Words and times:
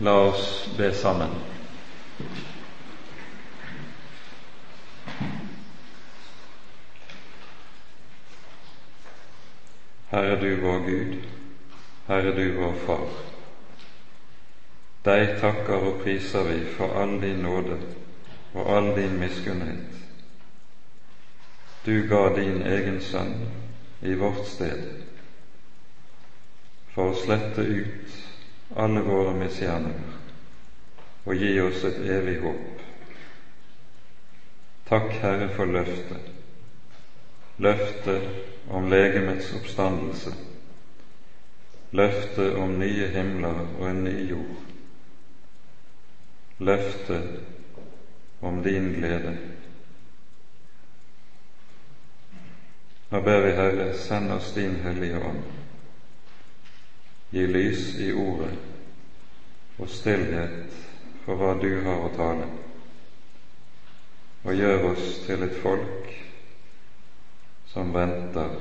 La 0.00 0.12
oss 0.26 0.68
be 0.76 0.92
sammen. 0.92 1.30
Herre 10.10 10.36
du 10.40 10.56
vår 10.60 10.78
Gud, 10.78 11.14
Herre 12.06 12.32
du 12.32 12.52
vår 12.56 12.74
Far. 12.86 13.06
Deg 15.04 15.38
takker 15.40 15.86
og 15.92 16.02
priser 16.02 16.42
vi 16.50 16.58
for 16.74 16.98
all 16.98 17.20
din 17.22 17.44
nåde 17.46 17.78
og 18.54 18.76
all 18.76 18.90
din 18.96 19.14
miskunnhet. 19.20 20.02
Du 21.86 22.08
ga 22.08 22.28
din 22.34 22.62
egen 22.66 23.00
sønn 23.00 23.46
i 24.02 24.18
vårt 24.18 24.46
sted 24.48 24.86
for 26.94 27.12
å 27.12 27.18
slette 27.24 27.62
ut 27.62 28.23
alle 28.76 29.00
våre 29.00 29.34
misgjerninger 29.38 30.14
og 31.24 31.36
gi 31.40 31.52
oss 31.60 31.84
et 31.88 32.00
evig 32.04 32.38
håp. 32.42 32.82
Takk, 34.88 35.12
Herre, 35.22 35.48
for 35.56 35.70
løftet, 35.72 36.26
løftet 37.64 38.26
om 38.68 38.90
legemets 38.92 39.48
oppstandelse, 39.56 40.34
løftet 41.96 42.58
om 42.60 42.76
nye 42.80 43.08
himler 43.14 43.64
og 43.78 43.88
en 43.88 44.04
ny 44.04 44.14
jord, 44.28 44.60
løftet 46.60 47.40
om 48.44 48.60
din 48.62 48.92
glede. 48.98 49.36
Nå 53.10 53.20
ber 53.24 53.44
vi, 53.46 53.56
Herre, 53.56 53.92
send 53.96 54.32
oss 54.32 54.52
din 54.52 54.82
Hellige 54.84 55.24
Ånd. 55.24 55.63
Gi 57.34 57.46
lys 57.50 57.96
i 57.98 58.12
ordet 58.14 58.52
og 59.82 59.88
stillhet 59.90 60.76
for 61.24 61.40
hva 61.40 61.54
du 61.58 61.70
har 61.82 62.04
å 62.04 62.10
tale, 62.14 62.44
og 64.44 64.54
gjør 64.54 64.84
oss 64.92 65.16
til 65.24 65.42
et 65.42 65.56
folk 65.64 66.12
som 67.72 67.90
venter, 67.96 68.54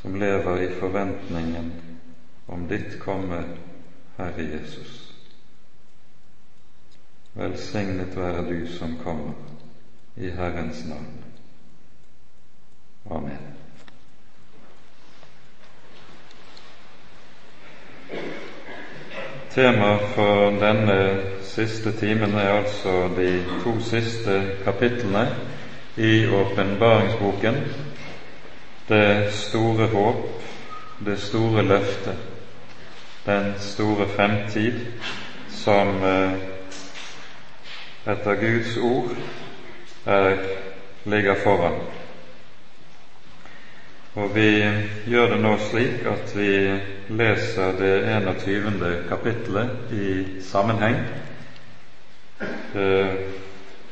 som 0.00 0.16
lever 0.16 0.62
i 0.64 0.70
forventningen 0.78 1.68
om 2.56 2.64
ditt 2.70 2.96
komme, 3.02 3.42
Herre 4.16 4.48
Jesus. 4.54 4.96
Velsignet 7.36 8.16
være 8.16 8.46
du 8.48 8.64
som 8.72 8.96
kommer, 9.04 9.36
i 10.16 10.32
Herrens 10.32 10.80
navn. 10.88 11.12
Amen. 13.12 13.65
Tema 19.56 19.96
for 20.12 20.50
denne 20.60 20.96
siste 21.40 21.92
timen 21.96 22.34
er 22.36 22.50
altså 22.58 23.08
de 23.16 23.44
to 23.62 23.72
siste 23.80 24.34
kapitlene 24.64 25.22
i 25.96 26.26
åpenbaringsboken. 26.28 27.54
Det 28.88 29.32
store 29.32 29.86
håp, 29.86 30.42
det 31.06 31.18
store 31.18 31.62
løftet, 31.62 32.18
den 33.26 33.54
store 33.58 34.08
fremtid 34.08 34.76
som 35.48 36.04
eh, 36.04 36.36
etter 38.12 38.34
Guds 38.34 38.76
ord 38.76 39.16
er, 40.06 40.36
ligger 41.04 41.34
foran. 41.44 41.80
Og 44.16 44.30
vi 44.34 44.48
gjør 45.06 45.34
det 45.34 45.40
nå 45.42 45.50
slik 45.60 46.06
at 46.08 46.30
vi 46.32 46.52
leser 47.18 47.74
det 47.76 47.90
21. 48.08 48.78
kapittelet 49.08 49.90
i 49.92 50.12
sammenheng. 50.40 50.96
Eh, 52.74 53.12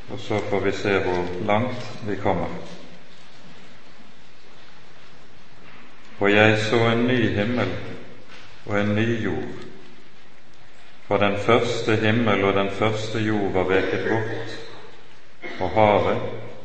og 0.09 0.19
så 0.19 0.39
får 0.49 0.61
vi 0.65 0.73
se 0.73 0.95
hvor 1.05 1.29
langt 1.47 1.91
vi 2.09 2.17
kommer. 2.17 2.49
Og 6.19 6.33
jeg 6.33 6.57
så 6.59 6.81
en 6.89 7.05
ny 7.07 7.29
himmel 7.37 7.77
og 8.67 8.81
en 8.81 8.95
ny 8.95 9.25
jord, 9.25 9.61
for 11.07 11.21
den 11.21 11.37
første 11.37 11.97
himmel 11.97 12.45
og 12.45 12.55
den 12.55 12.71
første 12.71 13.19
jord 13.19 13.53
var 13.53 13.69
veket 13.69 14.09
bort, 14.09 14.57
og 15.61 15.71
havet 15.71 16.19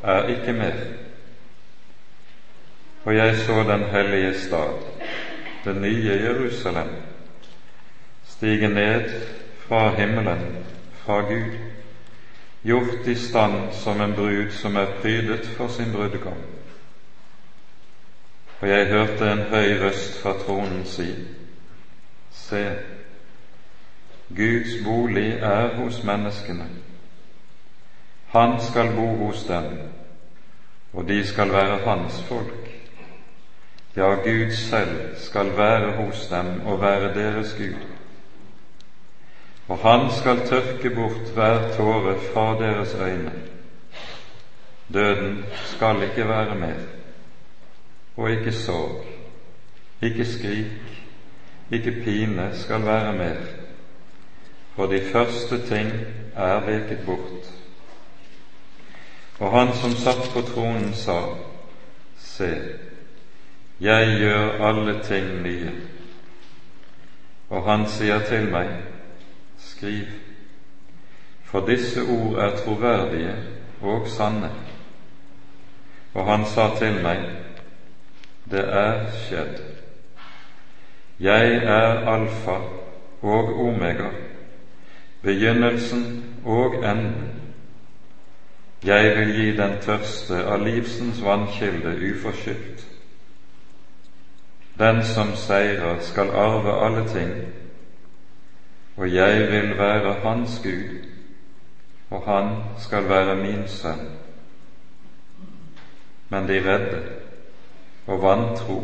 er 0.04 0.28
ikke 0.38 0.54
mer. 0.54 0.80
Og 3.04 3.16
jeg 3.16 3.36
så 3.38 3.64
den 3.64 3.84
hellige 3.84 4.40
stad, 4.40 4.74
det 5.66 5.82
nye 5.82 6.20
Jerusalem, 6.24 6.88
stige 8.26 8.68
ned 8.68 9.10
fra 9.68 9.96
himmelen, 9.96 10.66
fra 10.94 11.22
Gud, 11.22 11.52
gjort 12.64 13.08
i 13.08 13.16
stand 13.16 13.72
som 13.72 14.02
en 14.02 14.14
brud 14.14 14.52
som 14.52 14.76
er 14.76 14.86
prydet 15.02 15.48
for 15.58 15.68
sin 15.68 15.92
brudgom. 15.92 16.38
Og 18.60 18.70
jeg 18.70 18.88
hørte 18.88 19.32
en 19.32 19.40
høy 19.40 19.80
røst 19.82 20.22
fra 20.22 20.34
tronen 20.46 20.86
si:" 20.86 21.16
Se, 22.32 22.76
Guds 24.30 24.84
bolig 24.86 25.34
er 25.34 25.76
hos 25.76 26.04
menneskene. 26.04 26.66
Han 28.28 28.62
skal 28.62 28.96
bo 28.96 29.26
hos 29.26 29.44
dem, 29.44 29.64
og 30.94 31.08
de 31.08 31.28
skal 31.28 31.52
være 31.52 31.78
hans 31.86 32.24
folk. 32.24 32.69
Ja, 34.00 34.14
Gud 34.14 34.52
selv 34.52 35.16
skal 35.18 35.58
være 35.58 35.92
hos 35.92 36.28
dem 36.28 36.62
og 36.66 36.82
være 36.82 37.14
deres 37.14 37.54
Gud. 37.58 37.82
Og 39.68 39.78
han 39.78 40.12
skal 40.12 40.48
tørke 40.48 40.90
bort 40.90 41.34
hver 41.34 41.76
tåre 41.78 42.16
fra 42.34 42.64
deres 42.64 42.96
øyne. 42.96 43.34
Døden 44.94 45.46
skal 45.66 46.04
ikke 46.04 46.28
være 46.28 46.56
mer, 46.56 46.80
og 48.18 48.32
ikke 48.32 48.52
sorg, 48.52 49.06
ikke 50.02 50.26
skrik, 50.26 50.72
ikke 51.72 51.92
pine 52.04 52.50
skal 52.54 52.86
være 52.86 53.14
mer, 53.14 53.36
for 54.76 54.86
de 54.86 55.02
første 55.12 55.68
ting 55.68 55.92
er 56.36 56.60
veket 56.60 57.00
bort. 57.06 57.52
Og 59.40 59.60
han 59.60 59.74
som 59.74 59.92
satt 59.92 60.30
på 60.34 60.42
tronen, 60.42 60.94
sa, 60.94 61.22
Se, 62.18 62.56
jeg 63.82 64.18
gjør 64.20 64.66
alle 64.68 65.04
ting 65.04 65.42
nye. 65.42 65.72
Og 67.50 67.64
han 67.64 67.88
sier 67.90 68.20
til 68.28 68.50
meg, 68.52 68.68
skriv, 69.58 70.10
for 71.50 71.66
disse 71.66 72.04
ord 72.04 72.36
er 72.44 72.58
troverdige 72.60 73.36
og 73.82 74.08
sanne. 74.08 74.52
Og 76.14 76.26
han 76.26 76.46
sa 76.46 76.70
til 76.78 77.00
meg, 77.04 77.24
det 78.52 78.66
er 78.68 79.08
skjedd. 79.24 79.58
Jeg 81.20 81.56
er 81.56 82.06
alfa 82.08 82.60
og 83.22 83.60
omega, 83.60 84.12
begynnelsen 85.22 86.06
og 86.46 86.76
enden. 86.84 87.32
Jeg 88.86 89.18
vil 89.18 89.34
gi 89.36 89.50
den 89.58 89.76
tørste 89.82 90.44
av 90.46 90.64
livsens 90.64 91.20
vannkilde 91.24 91.98
uforskyldt. 92.12 92.86
Den 94.80 95.04
som 95.04 95.36
seirer, 95.36 96.00
skal 96.00 96.30
arve 96.32 96.86
alle 96.86 97.08
ting, 97.08 97.32
og 98.98 99.14
jeg 99.14 99.40
vil 99.52 99.78
være 99.78 100.14
hans 100.24 100.62
Gud, 100.64 101.04
og 102.10 102.24
han 102.24 102.56
skal 102.78 103.10
være 103.10 103.36
min 103.36 103.68
sønn. 103.68 104.08
Men 106.30 106.48
de 106.48 106.62
redde 106.64 107.02
og 108.08 108.22
vantro, 108.22 108.84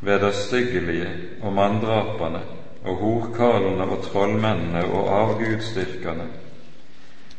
vederstyggelige 0.00 1.08
og 1.42 1.52
manndraperne 1.52 2.42
og 2.84 2.96
horkarlene 2.96 3.84
og 3.84 4.02
trollmennene 4.02 4.84
og 4.84 5.10
avgudsdyrkerne 5.20 6.28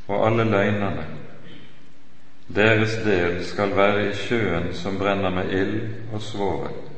og 0.08 0.28
alle 0.28 0.44
løgnerne, 0.44 1.06
deres 2.56 2.98
del 3.06 3.44
skal 3.46 3.76
være 3.78 4.10
i 4.10 4.14
sjøen 4.14 4.74
som 4.74 4.98
brenner 4.98 5.30
med 5.30 5.52
ild 5.54 5.82
og 6.14 6.22
svovel. 6.22 6.89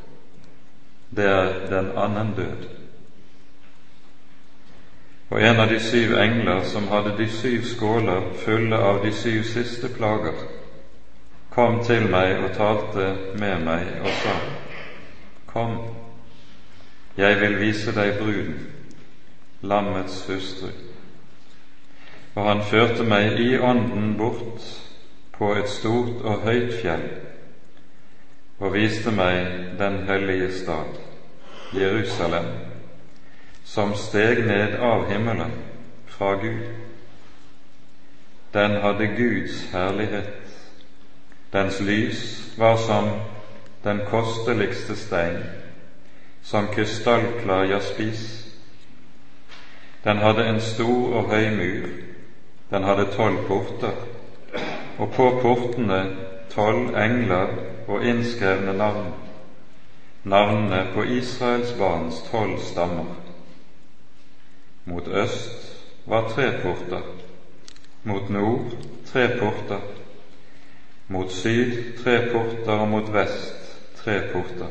Det 1.15 1.25
er 1.25 1.67
den 1.69 1.91
annen 1.97 2.33
død. 2.37 2.67
Og 5.29 5.41
en 5.41 5.59
av 5.59 5.69
de 5.69 5.79
syv 5.79 6.15
engler 6.19 6.63
som 6.63 6.87
hadde 6.87 7.17
de 7.17 7.27
syv 7.31 7.63
skåler 7.63 8.21
fulle 8.45 8.77
av 8.77 8.99
de 9.03 9.11
syv 9.15 9.43
siste 9.43 9.89
plager, 9.95 10.39
kom 11.51 11.79
til 11.83 12.07
meg 12.11 12.43
og 12.43 12.51
talte 12.55 13.07
med 13.39 13.63
meg 13.65 13.87
og 14.01 14.11
sa:" 14.23 14.35
Kom, 15.51 15.77
jeg 17.17 17.39
vil 17.39 17.59
vise 17.59 17.91
deg 17.95 18.19
bruden, 18.19 18.59
lammets 19.61 20.25
hustru. 20.27 20.71
Og 22.35 22.47
han 22.47 22.63
førte 22.63 23.03
meg 23.03 23.39
i 23.39 23.57
ånden 23.59 24.17
bort 24.17 24.63
på 25.31 25.53
et 25.55 25.69
stort 25.69 26.21
og 26.23 26.47
høyt 26.47 26.73
fjell 26.81 27.30
og 28.61 28.73
viste 28.73 29.11
meg 29.11 29.47
den 29.79 30.03
hellige 30.05 30.51
stad, 30.53 30.99
Jerusalem, 31.73 32.45
som 33.65 33.95
steg 33.97 34.43
ned 34.45 34.77
av 34.77 35.07
himmelen 35.09 35.55
fra 36.05 36.35
Gud. 36.37 36.67
Den 38.53 38.77
hadde 38.83 39.07
Guds 39.17 39.63
herlighet. 39.71 40.37
Dens 41.53 41.79
lys 41.81 42.21
var 42.57 42.77
som 42.77 43.09
den 43.83 44.03
kosteligste 44.09 44.95
stein, 44.95 45.41
som 46.43 46.67
krystallklar 46.67 47.63
jaspis. 47.63 48.45
Den 50.03 50.17
hadde 50.17 50.45
en 50.45 50.61
stor 50.61 51.15
og 51.17 51.31
høy 51.33 51.49
mur. 51.55 51.87
Den 52.69 52.83
hadde 52.83 53.09
tolv 53.15 53.41
porter, 53.47 53.95
og 54.97 55.13
på 55.13 55.31
portene 55.41 56.30
tolv 56.55 56.95
engler 56.95 57.47
og 57.87 58.05
innskrevne 58.05 58.73
navn, 58.77 59.13
navnene 60.23 60.87
på 60.93 61.03
Israels 61.03 61.73
barns 61.79 62.21
tolv 62.31 62.59
stammer. 62.59 63.15
Mot 64.85 65.07
øst 65.07 65.77
var 66.05 66.29
tre 66.29 66.51
porter, 66.61 67.01
mot 68.03 68.29
nord 68.29 68.75
tre 69.05 69.27
porter, 69.39 69.79
mot 71.07 71.31
syd 71.31 71.73
tre 72.03 72.19
porter 72.31 72.73
og 72.73 72.87
mot 72.87 73.13
vest 73.13 73.81
tre 73.95 74.21
porter. 74.33 74.69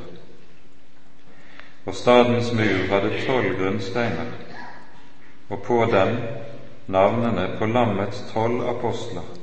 Og 1.86 1.94
stadens 1.94 2.52
mur 2.52 2.86
hadde 2.92 3.24
tolv 3.26 3.56
grunnsteiner, 3.58 4.32
og 5.48 5.62
på 5.62 5.84
dem 5.92 6.16
navnene 6.86 7.48
på 7.58 7.66
lammets 7.66 8.24
tolv 8.32 8.68
apostler. 8.68 9.39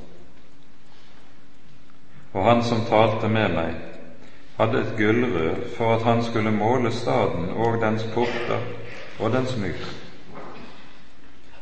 Og 2.32 2.44
han 2.44 2.62
som 2.62 2.84
talte 2.88 3.28
med 3.28 3.54
meg, 3.54 3.78
hadde 4.58 4.82
et 4.82 4.96
gullrør 4.98 5.62
for 5.76 5.94
at 5.94 6.02
han 6.02 6.22
skulle 6.22 6.50
måle 6.50 6.92
staden 6.92 7.50
og 7.56 7.80
dens 7.80 8.04
porter 8.14 8.68
og 9.18 9.32
dens 9.32 9.56
mur 9.56 9.88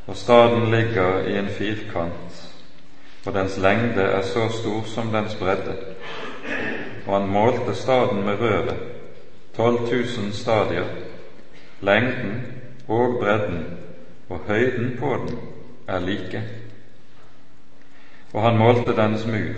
og 0.06 0.16
staden 0.16 0.70
ligger 0.70 1.18
i 1.26 1.38
en 1.38 1.48
firkant, 1.48 2.52
og 3.26 3.34
dens 3.34 3.58
lengde 3.58 4.02
er 4.02 4.22
så 4.22 4.48
stor 4.48 4.82
som 4.86 5.10
dens 5.12 5.34
bredde. 5.34 5.74
Og 7.06 7.20
han 7.20 7.28
målte 7.28 7.74
staden 7.74 8.24
med 8.24 8.40
røret, 8.40 8.76
12 9.56 9.80
000 9.80 10.32
stadier, 10.32 10.84
lengden 11.80 12.46
og 12.88 13.18
bredden 13.20 13.64
og 14.28 14.40
høyden 14.46 14.96
på 14.98 15.16
den 15.26 15.38
er 15.88 16.00
like. 16.00 16.42
Og 18.32 18.42
han 18.42 18.58
målte 18.58 18.96
dens 18.96 19.26
mur, 19.26 19.54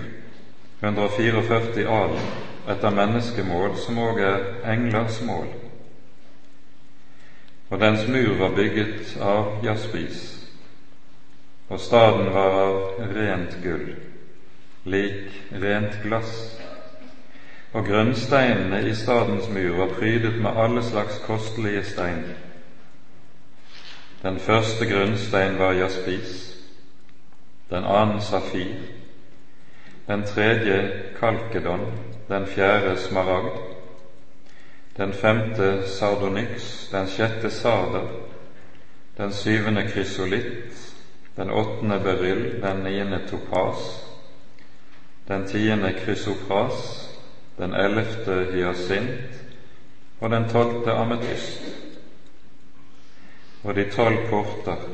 144 0.80 1.88
alen, 1.88 2.26
etter 2.68 2.94
menneskemål 2.94 3.72
som 3.82 3.98
òg 3.98 4.20
er 4.22 4.42
englers 4.70 5.20
mål. 5.26 5.48
Og 7.70 7.80
dens 7.80 8.04
mur 8.08 8.36
var 8.38 8.54
bygget 8.54 9.16
av 9.20 9.64
jaspis, 9.64 10.20
og 11.68 11.80
staden 11.80 12.30
var 12.32 12.54
av 12.62 12.76
rent 13.16 13.56
gull, 13.64 13.88
lik 14.86 15.34
rent 15.64 15.98
glass, 16.04 16.36
og 17.74 17.84
grunnsteinene 17.84 18.78
i 18.88 18.94
stadens 18.96 19.48
mur 19.52 19.74
var 19.80 19.96
prydet 19.98 20.38
med 20.40 20.56
alle 20.56 20.82
slags 20.82 21.18
kostelige 21.26 21.82
stein. 21.84 22.22
Den 24.22 24.38
første 24.38 24.86
grunnstein 24.86 25.58
var 25.58 25.74
jaspis, 25.74 26.54
den 27.70 27.84
annen 27.84 28.22
safir, 28.22 28.97
den 30.08 30.22
tredje 30.24 30.92
kalkedon, 31.20 31.80
den 32.28 32.46
fjerde 32.46 32.96
smaragd, 32.96 33.58
den 34.96 35.12
femte 35.12 35.82
sardonyx, 35.86 36.88
den 36.90 37.06
sjette 37.06 37.50
sarder, 37.50 38.08
den 39.16 39.32
syvende 39.32 39.88
krysolitt, 39.88 40.94
den 41.36 41.50
åttende 41.50 42.00
beryll, 42.00 42.60
den 42.62 42.82
niende 42.82 43.20
topas, 43.30 44.04
den 45.28 45.46
tiende 45.46 45.92
krysopras, 45.92 47.10
den 47.58 47.74
ellevte 47.74 48.46
hyasint 48.52 49.44
og 50.20 50.30
den 50.30 50.48
tolvte 50.48 50.92
ametyst. 50.92 51.62
Og 53.62 53.74
de 53.74 53.90
tolv 53.90 54.18
porter 54.30 54.88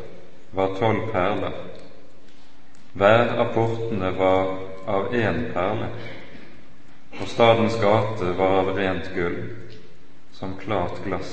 var 0.53 0.77
tolv 0.79 1.13
perler. 1.13 1.74
Hver 2.95 3.39
av 3.39 3.55
portene 3.55 4.11
var 4.15 4.59
av 4.87 5.15
én 5.15 5.41
perle, 5.55 5.89
og 7.21 7.27
stadens 7.27 7.75
gate 7.83 8.29
var 8.39 8.53
av 8.61 8.69
rent 8.77 9.09
gull, 9.17 9.41
som 10.33 10.53
klart 10.61 11.01
glass. 11.03 11.33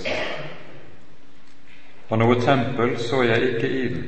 Og 2.09 2.17
noe 2.17 2.37
tempel 2.41 2.95
så 2.97 3.19
jeg 3.27 3.51
ikke 3.51 3.69
i 3.69 3.83
den, 3.93 4.07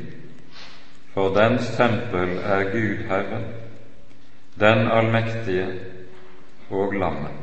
for 1.14 1.30
dens 1.36 1.70
tempel 1.78 2.40
er 2.42 2.72
Gud 2.72 3.04
Herren, 3.12 3.46
den 4.58 4.88
allmektige 4.90 5.68
og 6.74 6.96
lammet. 6.98 7.38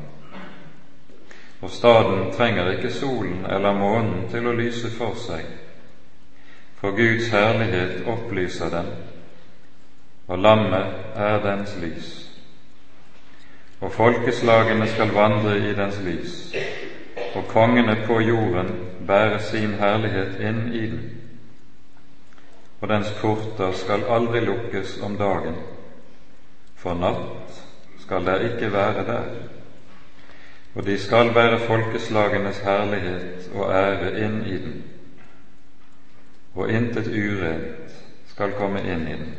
Og 1.62 1.70
staden 1.70 2.32
trenger 2.34 2.72
ikke 2.72 2.90
solen 2.90 3.46
eller 3.46 3.78
månen 3.78 4.26
til 4.32 4.50
å 4.50 4.56
lyse 4.58 4.90
for 4.90 5.14
seg, 5.14 5.46
for 6.82 6.98
Guds 6.98 7.30
herlighet 7.30 8.02
opplyser 8.10 8.74
den, 8.74 8.90
og 10.30 10.38
lammet 10.38 10.86
er 11.14 11.40
dens 11.42 11.72
lys. 11.82 12.10
Og 13.80 13.92
folkeslagene 13.92 14.86
skal 14.86 15.10
vandre 15.14 15.56
i 15.58 15.72
dens 15.74 15.98
lys, 16.04 16.54
og 17.34 17.48
kongene 17.48 17.96
på 18.06 18.20
jorden 18.20 18.70
bærer 19.06 19.38
sin 19.42 19.74
herlighet 19.80 20.38
inn 20.40 20.60
i 20.72 20.84
den. 20.92 21.02
Og 22.80 22.88
dens 22.88 23.10
porter 23.18 23.74
skal 23.74 24.06
aldri 24.06 24.44
lukkes 24.46 25.00
om 25.02 25.18
dagen, 25.18 25.58
for 26.76 26.94
natt 26.94 27.60
skal 27.98 28.24
der 28.24 28.46
ikke 28.52 28.72
være 28.72 29.06
der. 29.10 29.28
Og 30.74 30.86
de 30.86 30.98
skal 30.98 31.34
bære 31.34 31.58
folkeslagenes 31.66 32.62
herlighet 32.62 33.50
og 33.54 33.72
ære 33.74 34.14
inn 34.24 34.42
i 34.46 34.58
den, 34.62 34.82
og 36.54 36.70
intet 36.70 37.10
urent 37.10 38.02
skal 38.30 38.54
komme 38.54 38.86
inn 38.86 39.08
i 39.08 39.16
den, 39.18 39.38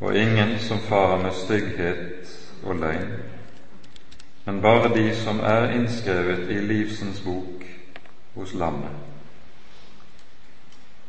og 0.00 0.16
ingen 0.16 0.58
som 0.58 0.78
farer 0.78 1.22
med 1.22 1.32
stygghet 1.32 2.38
og 2.62 2.76
løgn, 2.76 3.12
men 4.44 4.62
bare 4.62 4.94
de 4.94 5.14
som 5.14 5.40
er 5.40 5.70
innskrevet 5.76 6.50
i 6.50 6.60
livsens 6.60 7.20
bok 7.20 7.64
hos 8.34 8.54
Lammet. 8.54 8.90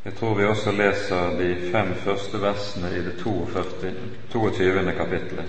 Jeg 0.04 0.14
tror 0.14 0.34
vi 0.34 0.44
også 0.44 0.72
leser 0.72 1.36
de 1.38 1.70
fem 1.72 1.94
første 1.94 2.40
versene 2.42 2.90
i 2.90 3.02
det 3.04 3.14
42. 3.22 3.92
22. 4.32 4.92
kapittelet. 4.96 5.46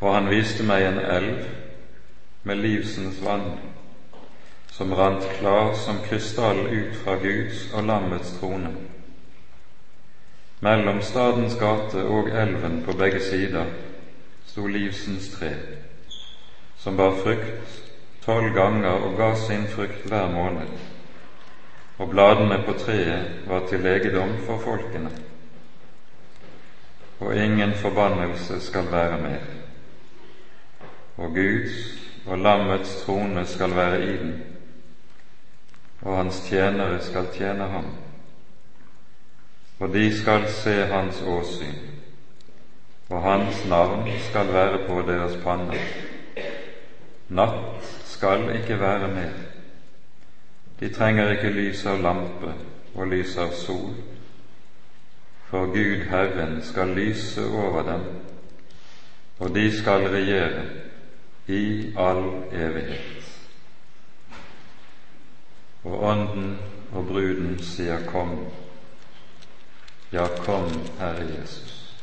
Og 0.00 0.14
han 0.14 0.30
viste 0.30 0.62
meg 0.66 0.86
en 0.86 0.98
elv 0.98 1.42
med 2.42 2.62
livsens 2.62 3.18
vann, 3.22 3.58
som 4.70 4.94
rant 4.94 5.26
klar 5.38 5.74
som 5.74 6.00
krystall 6.06 6.64
ut 6.70 6.96
fra 7.04 7.18
Guds 7.22 7.68
og 7.74 7.84
lammets 7.84 8.32
trone. 8.38 8.72
Mellom 10.62 11.02
stadens 11.02 11.56
gate 11.58 12.04
og 12.06 12.30
elven 12.30 12.82
på 12.86 12.94
begge 12.98 13.20
sider 13.20 13.66
sto 14.46 14.66
livsens 14.66 15.32
tre, 15.34 15.50
som 16.78 16.96
bar 16.96 17.18
frukt 17.24 17.82
tolv 18.22 18.54
ganger 18.54 19.02
og 19.08 19.16
ga 19.18 19.34
sin 19.34 19.66
frukt 19.74 20.06
hver 20.06 20.30
måned 20.30 20.70
og 22.02 22.10
bladene 22.10 22.58
på 22.66 22.72
treet 22.78 23.42
var 23.46 23.66
til 23.68 23.80
legedom 23.80 24.32
for 24.46 24.58
folkene. 24.58 25.10
Og 27.20 27.36
ingen 27.36 27.74
forbannelse 27.78 28.60
skal 28.60 28.90
være 28.90 29.18
mer. 29.22 29.44
Og 31.16 31.34
Guds 31.34 31.76
og 32.26 32.38
lammets 32.38 32.96
trone 33.04 33.46
skal 33.46 33.76
være 33.76 34.02
i 34.02 34.16
den, 34.16 34.32
og 36.02 36.16
hans 36.16 36.40
tjenere 36.48 36.98
skal 37.02 37.30
tjene 37.34 37.68
ham. 37.68 37.86
Og 39.82 39.90
de 39.90 40.04
skal 40.14 40.46
se 40.54 40.74
hans 40.86 41.18
åsyn, 41.26 41.78
og 43.10 43.22
hans 43.22 43.64
navn 43.66 44.06
skal 44.30 44.52
være 44.54 44.84
på 44.86 45.00
deres 45.08 45.34
panner. 45.42 45.88
Natt 47.28 47.88
skal 48.06 48.46
ikke 48.54 48.78
være 48.80 49.08
mer 49.10 49.40
de 50.82 50.88
trenger 50.90 51.28
ikke 51.30 51.50
lys 51.54 51.84
av 51.86 52.00
lampe 52.02 52.48
og 52.96 53.04
lys 53.06 53.36
av 53.38 53.52
sol, 53.54 53.92
for 55.46 55.70
Gud 55.70 56.08
Herren 56.10 56.56
skal 56.66 56.90
lyse 56.96 57.44
over 57.46 57.84
dem, 57.86 58.02
og 59.38 59.54
de 59.54 59.62
skal 59.76 60.08
regjere 60.10 60.64
i 61.46 61.92
all 61.94 62.24
evighet. 62.50 63.30
Og 65.86 66.02
Ånden 66.10 66.50
og 66.90 67.06
bruden 67.12 67.54
sier 67.62 68.02
kom. 68.10 68.34
Ja, 70.14 70.26
kom, 70.26 70.70
Herre 70.98 71.24
Jesus. 71.40 71.94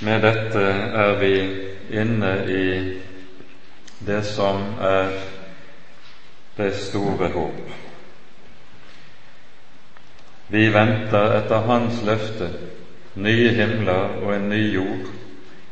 Med 0.00 0.22
dette 0.22 0.62
er 0.98 1.12
vi 1.20 1.34
inne 1.94 2.32
i 2.50 2.64
det 4.02 4.24
som 4.26 4.64
er 4.82 5.14
det 6.56 6.72
store 6.74 7.30
håp. 7.36 7.62
Vi 10.48 10.66
venter 10.74 11.38
etter 11.38 11.68
Hans 11.70 12.02
løfte 12.02 12.50
nye 13.14 13.52
himler 13.54 14.18
og 14.24 14.34
en 14.34 14.48
ny 14.50 14.64
jord, 14.74 15.10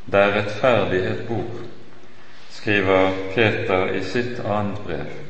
der 0.07 0.37
rettferdighet 0.39 1.27
bor, 1.27 1.65
skriver 2.55 3.11
Peter 3.35 3.91
i 3.99 4.05
sitt 4.07 4.39
annet 4.45 4.87
brev. 4.87 5.28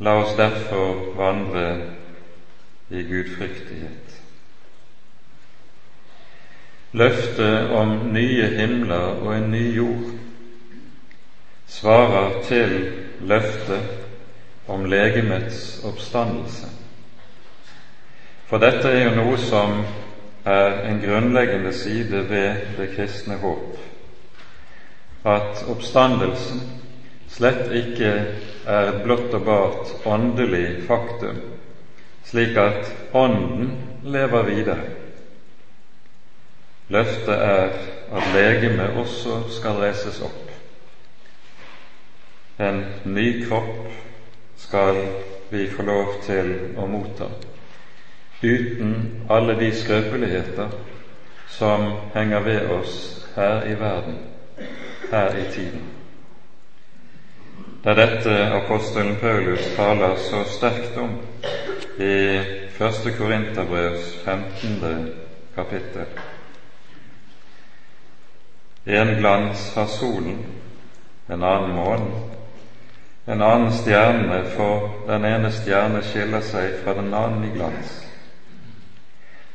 La 0.00 0.16
oss 0.22 0.36
derfor 0.36 1.16
vandre 1.16 1.82
i 2.90 3.02
gudfryktighet. 3.02 4.20
Løftet 6.92 7.70
om 7.70 8.12
nye 8.12 8.48
himler 8.56 9.22
og 9.22 9.36
en 9.36 9.50
ny 9.50 9.62
jord 9.76 10.10
svarer 11.66 12.42
til 12.46 12.74
løftet 13.20 13.86
om 14.68 14.84
legemets 14.84 15.80
oppstandelse. 15.84 16.70
For 18.46 18.62
dette 18.62 18.90
er 18.90 19.08
jo 19.08 19.16
noe 19.16 19.38
som 19.38 19.80
er 20.44 20.84
en 20.90 21.00
grunnleggende 21.02 21.72
side 21.72 22.28
ved 22.28 22.76
det 22.76 22.90
kristne 22.96 23.38
håp. 23.42 23.78
At 25.24 25.64
oppstandelsen 25.68 26.62
slett 27.34 27.72
ikke 27.74 28.10
er 28.66 28.90
et 28.92 29.00
blott 29.04 29.34
og 29.34 29.44
bart 29.46 29.92
åndelig 30.06 30.84
faktum, 30.88 31.40
slik 32.24 32.56
at 32.60 32.92
Ånden 33.14 33.72
lever 34.02 34.42
videre. 34.42 34.84
Løftet 36.88 37.34
er 37.34 37.74
at 38.14 38.30
legemet 38.34 38.98
også 39.00 39.40
skal 39.54 39.78
reises 39.82 40.20
opp. 40.24 40.50
En 42.58 42.84
ny 43.04 43.44
kropp 43.46 43.88
skal 44.56 45.00
vi 45.50 45.66
få 45.70 45.82
lov 45.86 46.20
til 46.26 46.52
å 46.78 46.86
motta 46.90 47.30
uten 48.44 49.24
alle 49.32 49.56
de 49.58 49.70
skrøpeligheter 49.72 50.74
som 51.48 51.86
henger 52.14 52.44
ved 52.44 52.70
oss 52.76 52.96
her 53.36 53.64
i 53.70 53.74
verden, 53.80 54.18
her 55.10 55.38
i 55.40 55.46
tiden. 55.54 56.03
Det 57.84 57.90
er 57.90 57.98
dette 58.06 58.34
apostelen 58.56 59.16
Paulus 59.20 59.64
taler 59.76 60.14
så 60.16 60.38
sterkt 60.48 60.94
om 60.96 61.10
i 62.00 62.14
1. 62.80 63.10
Korinterbrevs 63.18 64.06
15. 64.24 65.10
kapittel. 65.54 66.06
En 68.86 69.12
glans 69.18 69.74
har 69.74 69.86
solen, 69.86 70.38
en 71.28 71.44
annen 71.44 71.76
månen, 71.76 72.08
en 73.26 73.42
annen 73.42 73.76
stjerne, 73.76 74.40
for 74.56 74.88
den 75.06 75.28
ene 75.28 75.52
stjerne 75.52 76.00
skiller 76.08 76.40
seg 76.40 76.80
fra 76.80 76.96
den 76.96 77.12
annen 77.12 77.44
i 77.50 77.52
glans. 77.52 78.00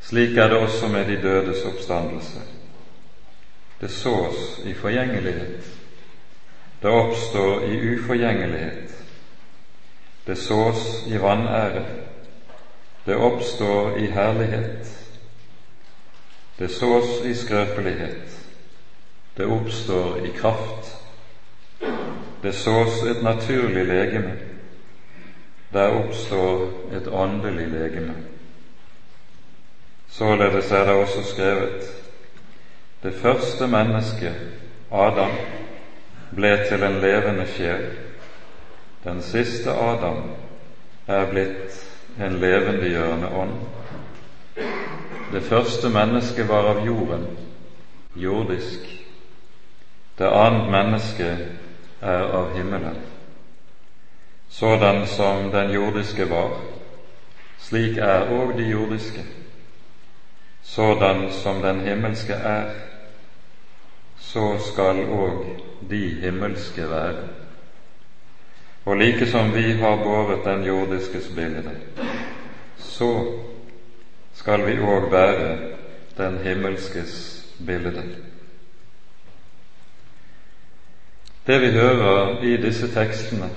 Slik 0.06 0.38
er 0.38 0.54
det 0.54 0.62
også 0.68 0.94
med 0.94 1.10
de 1.10 1.18
dødes 1.26 1.66
oppstandelse. 1.66 2.46
Det 3.80 3.90
sås 3.90 4.60
i 4.64 4.74
forgjengelighet. 4.74 5.79
Det 6.82 6.88
oppstår 6.88 7.64
i 7.64 7.76
uforgjengelighet. 7.76 9.04
Det 10.26 10.36
sås 10.36 11.06
i 11.06 11.18
vanære. 11.18 11.84
Det 13.04 13.16
oppstår 13.16 13.98
i 13.98 14.06
herlighet. 14.06 14.96
Det 16.58 16.68
sås 16.68 17.24
i 17.24 17.34
skrøpelighet. 17.34 18.46
Det 19.36 19.46
oppstår 19.46 20.26
i 20.26 20.32
kraft. 20.36 20.96
Det 22.42 22.52
sås 22.52 23.02
et 23.02 23.22
naturlig 23.22 23.84
legeme. 23.84 24.36
Der 25.72 25.88
oppstår 25.88 26.68
et 26.92 27.08
åndelig 27.08 27.68
legeme. 27.68 28.14
Således 30.08 30.70
er 30.70 30.84
det 30.84 30.94
også 30.94 31.22
skrevet 31.24 31.96
det 33.02 33.14
første 33.14 33.66
mennesket, 33.66 34.34
Adam, 34.92 35.30
ble 36.34 36.52
til 36.68 36.82
en 36.82 37.00
levende 37.00 37.46
sjel. 37.46 37.86
Den 39.04 39.22
siste 39.22 39.72
Adam 39.72 40.22
er 41.06 41.26
blitt 41.30 41.78
en 42.20 42.38
levendegjørende 42.40 43.28
ånd. 43.28 43.56
Det 45.32 45.42
første 45.42 45.88
mennesket 45.88 46.48
var 46.48 46.70
av 46.74 46.84
jorden, 46.86 47.26
jordisk. 48.16 48.86
Det 50.18 50.28
annet 50.28 50.70
mennesket 50.70 51.46
er 52.00 52.22
av 52.38 52.54
himmelen. 52.56 52.96
Sådan 54.48 55.06
som 55.06 55.50
den 55.50 55.70
jordiske 55.70 56.30
var, 56.30 56.56
slik 57.58 57.96
er 57.96 58.32
òg 58.34 58.56
de 58.58 58.66
jordiske 58.70 59.24
sådan 60.70 61.30
som 61.30 61.62
den 61.62 61.80
himmelske 61.80 62.32
er, 62.32 62.64
så 64.30 64.58
skal 64.62 65.04
òg 65.10 65.44
de 65.90 66.00
himmelske 66.22 66.86
være. 66.90 67.28
Og 68.84 68.96
like 68.96 69.26
som 69.26 69.54
vi 69.54 69.72
har 69.80 69.96
båret 70.04 70.44
den 70.44 70.64
jordiskes 70.64 71.28
bilde, 71.36 71.74
så 72.78 73.10
skal 74.34 74.66
vi 74.66 74.76
òg 74.78 75.10
bære 75.10 75.56
den 76.18 76.38
himmelskes 76.44 77.16
bilde. 77.66 78.04
Det 81.46 81.60
vi 81.60 81.72
hører 81.72 82.42
i 82.44 82.56
disse 82.56 82.94
tekstene, 82.94 83.50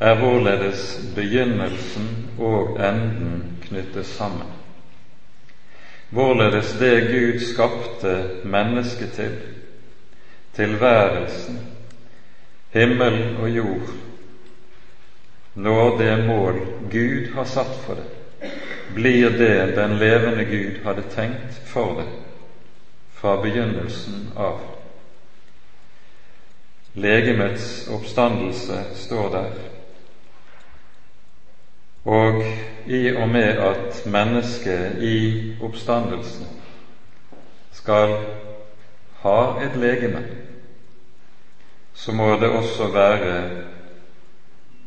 er 0.00 0.14
hvorledes 0.18 1.00
begynnelsen 1.14 2.08
og 2.38 2.80
enden 2.80 3.58
knyttes 3.68 4.06
sammen 4.06 4.52
hvorledes 6.12 6.72
det 6.72 7.08
Gud 7.08 7.40
skapte 7.40 8.24
mennesket 8.44 9.12
til, 9.12 9.36
tilværelsen, 10.56 11.58
himmel 12.72 13.36
og 13.40 13.50
jord, 13.50 13.94
når 15.54 15.98
det 15.98 16.26
mål 16.26 16.60
Gud 16.92 17.32
har 17.34 17.44
satt 17.44 17.74
for 17.86 17.94
det, 17.94 18.08
blir 18.94 19.30
det 19.30 19.76
den 19.76 19.96
levende 19.98 20.44
Gud 20.44 20.84
hadde 20.84 21.02
tenkt 21.14 21.60
for 21.64 21.94
det 22.00 22.08
fra 23.12 23.36
begynnelsen 23.42 24.32
av. 24.36 24.60
Legemets 26.94 27.88
oppstandelse 27.88 28.82
står 28.94 29.28
der, 29.32 29.52
og 32.04 32.42
i 32.86 33.14
og 33.14 33.28
med 33.28 33.62
at 33.62 34.02
mennesket 34.06 34.98
i 35.02 35.18
oppstandelsen 35.62 36.48
skal 37.72 38.16
ha 39.22 39.38
et 39.62 39.76
legeme, 39.78 40.22
så 42.02 42.12
må 42.12 42.32
det 42.40 42.48
også 42.50 42.88
være 42.90 43.34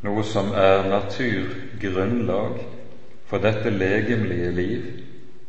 noe 0.04 0.24
som 0.28 0.52
er 0.52 0.84
naturgrunnlag 0.90 2.58
for 3.30 3.44
dette 3.44 3.72
legemlige 3.72 4.52
liv 4.52 4.90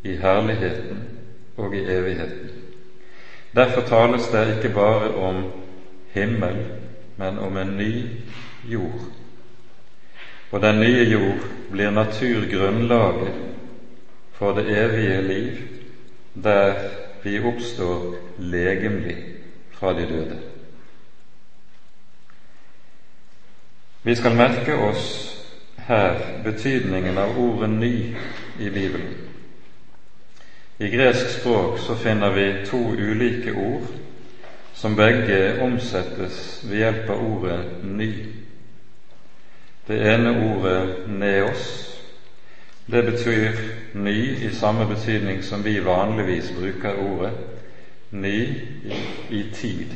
i 0.06 0.14
herligheten 0.20 1.02
og 1.58 1.74
i 1.74 1.82
evigheten. 1.82 2.54
Derfor 3.56 3.82
tales 3.88 4.30
det 4.30 4.46
ikke 4.54 4.74
bare 4.74 5.10
om 5.14 5.42
himmel, 6.14 6.62
men 7.16 7.38
om 7.38 7.56
en 7.56 7.76
ny 7.76 7.92
jord 8.64 9.06
og 10.52 10.62
den 10.62 10.78
nye 10.80 11.04
jord 11.10 11.42
blir 11.70 11.90
naturgrunnlaget 11.90 13.34
for 14.32 14.52
det 14.52 14.68
evige 14.70 15.22
liv, 15.22 15.56
der 16.44 16.74
vi 17.22 17.40
oppstår 17.40 18.14
legemlig 18.38 19.16
fra 19.70 19.92
de 19.92 20.06
døde. 20.08 20.45
Vi 24.06 24.14
skal 24.14 24.36
merke 24.36 24.74
oss 24.74 25.38
her 25.76 26.18
betydningen 26.44 27.18
av 27.18 27.38
ordet 27.38 27.70
'ny' 27.70 28.14
i 28.58 28.70
Bibelen. 28.70 29.14
I 30.78 30.88
gresk 30.88 31.40
språk 31.40 31.78
så 31.78 31.94
finner 31.94 32.30
vi 32.30 32.64
to 32.66 32.78
ulike 32.78 33.52
ord 33.52 33.82
som 34.74 34.96
begge 34.96 35.62
omsettes 35.62 36.60
ved 36.64 36.76
hjelp 36.78 37.10
av 37.10 37.24
ordet 37.24 37.66
'ny'. 37.82 38.26
Det 39.88 40.14
ene 40.14 40.30
ordet 40.30 40.88
'neos', 41.06 41.98
det 42.86 43.04
betyr 43.04 43.52
ny 43.94 44.46
i 44.46 44.50
samme 44.50 44.86
betydning 44.86 45.42
som 45.42 45.64
vi 45.64 45.80
vanligvis 45.80 46.52
bruker 46.52 46.94
ordet. 46.94 47.32
Ny 48.10 48.54
i, 49.30 49.42
tid. 49.52 49.90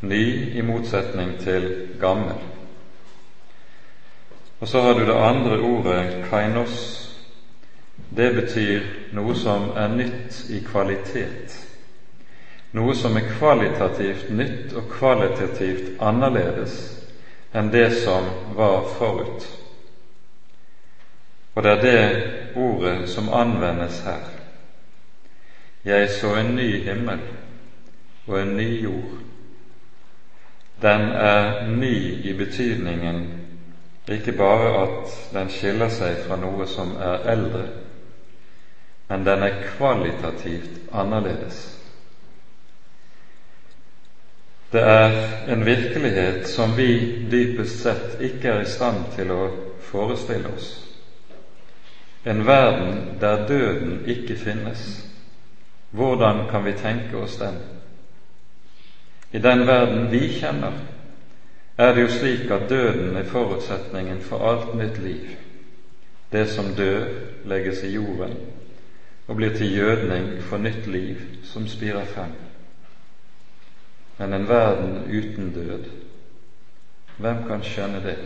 Ny 0.00 0.52
i 0.58 0.60
motsetning 0.60 1.38
til 1.38 1.70
gammel. 2.00 2.38
Og 4.60 4.68
så 4.68 4.80
har 4.80 4.94
du 4.94 5.06
det 5.06 5.14
andre 5.14 5.60
ordet 5.60 6.24
'kainos'. 6.30 7.08
Det 8.16 8.34
betyr 8.34 8.82
noe 9.12 9.34
som 9.34 9.70
er 9.76 9.88
nytt 9.88 10.50
i 10.50 10.60
kvalitet. 10.60 11.64
noe 12.72 12.94
som 12.94 13.16
er 13.16 13.30
kvalitativt 13.38 14.30
nytt 14.30 14.72
og 14.76 14.90
kvalitativt 14.92 16.02
annerledes 16.04 16.74
enn 17.54 17.70
det 17.72 17.92
som 18.02 18.26
var 18.56 18.84
forut. 18.98 19.46
Og 21.54 21.62
det 21.62 21.70
er 21.70 21.80
det 21.82 22.22
ordet 22.56 23.08
som 23.08 23.32
anvendes 23.32 24.02
her. 24.04 24.28
Jeg 25.84 26.10
så 26.10 26.34
en 26.36 26.54
ny 26.56 26.84
himmel 26.84 27.20
og 28.26 28.40
en 28.42 28.56
ny 28.56 28.82
jord. 28.82 29.16
Den 30.82 31.00
er 31.00 31.66
ny 31.66 32.24
i 32.24 32.32
betydningen 32.32 33.37
ikke 34.14 34.32
bare 34.32 34.70
at 34.82 35.16
den 35.34 35.50
skiller 35.52 35.90
seg 35.92 36.22
fra 36.26 36.38
noe 36.40 36.66
som 36.70 36.94
er 36.96 37.26
eldre, 37.32 37.64
men 39.08 39.24
den 39.24 39.44
er 39.44 39.60
kvalitativt 39.64 40.88
annerledes. 40.92 41.58
Det 44.72 44.82
er 44.84 45.14
en 45.48 45.64
virkelighet 45.64 46.48
som 46.48 46.74
vi 46.76 46.90
dypest 47.32 47.80
sett 47.82 48.20
ikke 48.20 48.52
er 48.52 48.64
i 48.64 48.68
stand 48.68 49.06
til 49.14 49.32
å 49.32 49.42
forestille 49.88 50.52
oss. 50.52 50.68
En 52.28 52.44
verden 52.46 53.16
der 53.20 53.46
døden 53.48 54.02
ikke 54.06 54.36
finnes. 54.36 54.82
Hvordan 55.90 56.44
kan 56.50 56.64
vi 56.64 56.72
tenke 56.76 57.16
oss 57.16 57.38
den? 57.40 57.56
I 59.32 59.38
den 59.38 59.66
verden 59.66 60.10
vi 60.12 60.26
kjenner, 60.36 60.76
er 61.78 61.92
det 61.94 62.02
jo 62.02 62.08
slik 62.08 62.50
at 62.50 62.70
døden 62.70 63.16
er 63.16 63.24
forutsetningen 63.24 64.20
for 64.20 64.50
alt 64.50 64.74
nytt 64.74 64.98
liv. 64.98 65.28
Det 66.32 66.48
som 66.48 66.74
dør, 66.74 67.06
legges 67.44 67.84
i 67.84 67.94
jorden 67.94 68.36
og 69.28 69.36
blir 69.36 69.54
til 69.56 69.72
gjødning 69.76 70.42
for 70.42 70.58
nytt 70.58 70.86
liv 70.86 71.16
som 71.42 71.66
spirer 71.66 72.04
frem 72.04 72.34
men 74.18 74.32
en 74.32 74.48
verden 74.48 75.02
uten 75.06 75.52
død. 75.52 75.84
Hvem 77.16 77.46
kan 77.46 77.62
skjønne 77.62 78.02
det? 78.02 78.18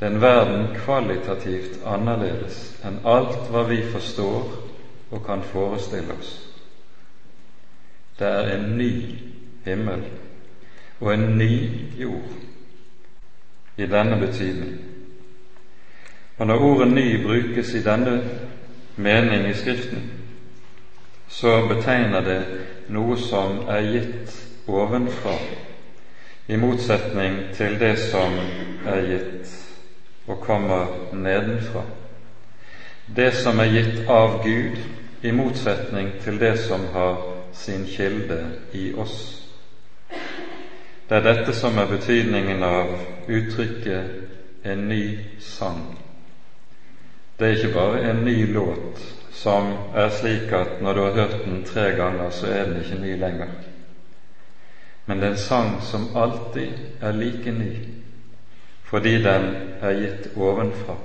Det 0.00 0.06
er 0.06 0.10
en 0.10 0.20
verden 0.20 0.66
kvalitativt 0.76 1.78
annerledes 1.86 2.58
enn 2.84 3.00
alt 3.08 3.48
hva 3.48 3.62
vi 3.68 3.80
forstår 3.92 4.50
og 5.12 5.24
kan 5.24 5.44
forestille 5.44 6.16
oss. 6.18 6.32
Det 8.18 8.28
er 8.28 8.52
en 8.54 8.66
ny 8.76 8.90
himmel 9.64 10.04
og 11.02 11.14
en 11.14 11.38
ny 11.38 11.70
jord 11.98 12.30
i 13.76 13.86
denne 13.86 14.18
betydning. 14.20 14.78
Og 16.38 16.46
når 16.46 16.58
ordet 16.58 16.92
'ny' 16.92 17.22
brukes 17.22 17.74
i 17.74 17.82
denne 17.82 18.30
mening 18.96 19.48
i 19.48 19.54
Skriften, 19.54 20.12
så 21.28 21.66
betegner 21.68 22.20
det 22.20 22.46
noe 22.88 23.16
som 23.16 23.58
er 23.68 23.82
gitt 23.92 24.48
ovenfra, 24.66 25.34
i 26.48 26.56
motsetning 26.56 27.54
til 27.54 27.80
det 27.80 27.98
som 27.98 28.38
er 28.86 29.06
gitt 29.06 29.52
og 30.26 30.40
kommer 30.40 30.86
nedenfra. 31.12 31.82
Det 33.16 33.32
som 33.34 33.58
er 33.58 33.64
gitt 33.64 34.08
av 34.08 34.42
Gud, 34.44 34.78
i 35.22 35.30
motsetning 35.30 36.12
til 36.20 36.40
det 36.40 36.58
som 36.58 36.86
har 36.92 37.22
sin 37.52 37.86
kilde 37.86 38.46
i 38.72 38.94
oss. 38.94 39.41
Det 41.12 41.18
er 41.18 41.24
dette 41.34 41.52
som 41.52 41.76
er 41.76 41.90
betydningen 41.90 42.62
av 42.64 42.92
uttrykket 43.28 44.64
'en 44.64 44.88
ny 44.88 45.18
sang'. 45.38 45.98
Det 47.38 47.48
er 47.48 47.52
ikke 47.56 47.74
bare 47.74 48.10
en 48.10 48.24
ny 48.24 48.52
låt 48.52 49.02
som 49.30 49.76
er 49.94 50.08
slik 50.08 50.52
at 50.52 50.80
når 50.80 50.94
du 50.94 51.00
har 51.00 51.10
hørt 51.12 51.44
den 51.44 51.64
tre 51.64 51.92
ganger, 51.92 52.30
så 52.30 52.46
er 52.46 52.64
den 52.64 52.80
ikke 52.80 53.00
ny 53.02 53.20
lenger. 53.20 53.48
Men 55.06 55.18
det 55.20 55.26
er 55.26 55.30
en 55.30 55.36
sang 55.36 55.80
som 55.82 56.16
alltid 56.16 56.72
er 57.00 57.12
like 57.12 57.50
ny, 57.50 57.76
fordi 58.82 59.22
den 59.22 59.56
er 59.80 59.92
gitt 59.92 60.28
ovenfra. 60.36 60.96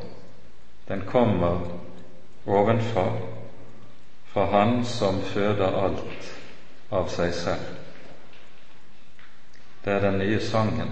Den 0.87 1.01
kommer 1.01 1.59
ovenfra, 2.45 3.11
fra 4.25 4.45
Han 4.45 4.83
som 4.83 5.21
føder 5.21 5.83
alt 5.85 6.39
av 6.91 7.07
seg 7.07 7.33
selv. 7.33 7.67
Det 9.87 9.95
er 9.95 10.01
den 10.03 10.17
nye 10.19 10.39
sangen 10.43 10.89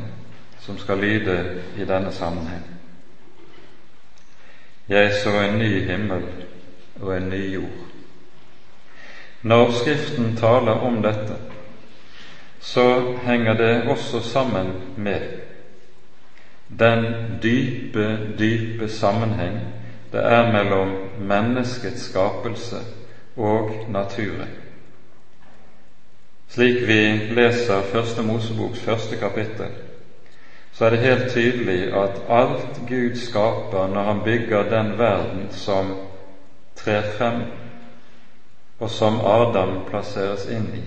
som 0.59 0.77
skal 0.79 0.97
lyde 0.97 1.61
i 1.77 1.83
denne 1.83 2.11
sammenheng. 2.15 2.63
Jeg 4.89 5.11
så 5.23 5.33
en 5.41 5.57
ny 5.59 5.83
himmel 5.83 6.23
og 7.01 7.17
en 7.17 7.29
ny 7.29 7.41
jord. 7.53 7.81
Når 9.41 9.71
Skriften 9.71 10.37
taler 10.37 10.71
om 10.71 11.01
dette, 11.03 11.35
så 12.59 13.17
henger 13.25 13.53
det 13.53 13.89
også 13.89 14.21
sammen 14.21 14.71
med 14.97 15.21
den 16.79 17.05
dype, 17.43 18.19
dype 18.39 18.89
sammenheng 18.89 19.59
det 20.11 20.23
er 20.23 20.51
mellom 20.51 20.95
menneskets 21.19 22.01
skapelse 22.01 22.77
og 23.35 23.71
naturen. 23.89 24.64
Slik 26.49 26.87
vi 26.87 26.99
leser 27.35 27.81
Første 27.81 28.23
Moseboks 28.23 28.79
første 28.79 29.17
kapittel, 29.17 29.71
så 30.73 30.85
er 30.85 30.89
det 30.89 30.99
helt 30.99 31.31
tydelig 31.33 31.93
at 31.93 32.21
alt 32.29 32.79
Gud 32.89 33.15
skaper 33.15 33.87
når 33.87 34.03
Han 34.03 34.23
bygger 34.23 34.69
den 34.69 34.97
verden 34.99 35.51
som 35.51 35.95
trer 36.75 37.01
frem, 37.17 37.41
og 38.79 38.89
som 38.89 39.21
Adam 39.25 39.77
plasseres 39.89 40.45
inn 40.51 40.67
i. 40.75 40.83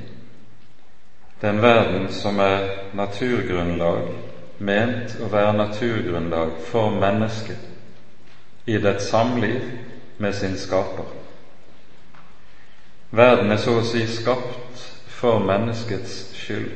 Den 1.42 1.62
verden 1.62 2.08
som 2.12 2.38
er 2.38 2.60
naturgrunnlag, 2.92 4.08
ment 4.58 5.16
å 5.20 5.28
være 5.32 5.56
naturgrunnlag 5.56 6.52
for 6.70 6.90
mennesket 6.90 8.66
i 8.66 8.78
dets 8.78 9.08
samliv 9.08 9.62
med 10.18 10.34
sin 10.34 10.56
skaper. 10.58 11.06
Verden 13.10 13.52
er 13.52 13.56
så 13.62 13.78
å 13.78 13.84
si 13.86 14.02
skapt 14.10 14.97
for 15.18 15.38
menneskets 15.42 16.28
skyld. 16.36 16.70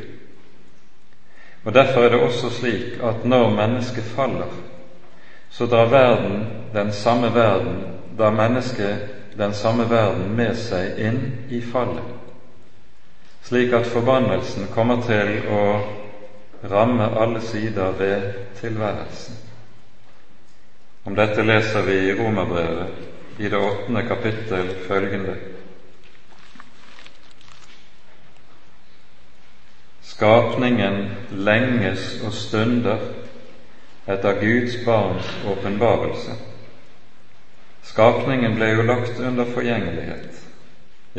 Og 1.64 1.74
Derfor 1.74 2.00
er 2.00 2.08
det 2.08 2.20
også 2.20 2.50
slik 2.50 2.98
at 3.02 3.24
når 3.24 3.50
mennesket 3.54 4.04
faller, 4.04 4.50
så 5.50 5.66
drar 5.66 5.86
verden, 5.86 6.46
den 6.74 6.92
samme 6.92 7.34
verden, 7.34 7.84
da 8.18 8.30
mennesket 8.30 8.98
den 9.36 9.54
samme 9.54 9.90
verden 9.90 10.36
med 10.36 10.56
seg 10.56 10.98
inn 10.98 11.20
i 11.48 11.60
fallet, 11.60 12.08
slik 13.44 13.72
at 13.72 13.86
forbannelsen 13.86 14.68
kommer 14.74 15.00
til 15.06 15.38
å 15.48 15.62
ramme 16.72 17.08
alle 17.16 17.40
sider 17.40 17.94
ved 17.98 18.28
tilværelsen. 18.60 19.38
Om 21.04 21.16
dette 21.18 21.42
leser 21.42 21.82
vi 21.82 21.96
i 22.08 22.14
Romerbrevet 22.14 23.38
i 23.38 23.48
det 23.48 23.58
åttende 23.58 24.02
kapittel 24.08 24.68
følgende. 24.86 25.51
Skapningen 30.22 31.08
lenges 31.34 32.20
og 32.22 32.30
stunder 32.30 33.00
etter 34.06 34.36
Guds 34.38 34.76
barns 34.86 35.30
åpenbarelse 35.50 36.36
Skapningen 37.88 38.54
ble 38.54 38.68
jo 38.70 38.84
lagt 38.86 39.18
under 39.18 39.48
forgjengelighet, 39.50 40.44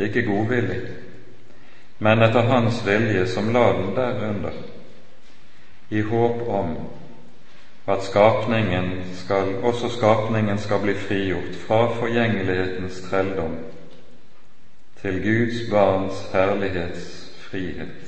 ikke 0.06 0.22
godvillig, 0.24 0.78
men 2.00 2.24
etter 2.24 2.48
Hans 2.48 2.78
vilje 2.86 3.26
som 3.34 3.52
la 3.52 3.66
den 3.76 3.92
derunder, 3.98 4.56
i 5.92 6.00
håp 6.00 6.48
om 6.48 6.72
at 7.84 8.08
skapningen 8.08 8.88
skal, 9.20 9.52
også 9.60 9.92
skapningen 9.98 10.64
skal 10.64 10.80
bli 10.86 10.96
frigjort 11.02 11.60
fra 11.66 11.82
forgjengelighetens 12.00 13.04
trelldom 13.10 13.60
til 15.04 15.20
Guds 15.28 15.60
barns 15.68 16.24
herlighetsfrihet. 16.32 18.03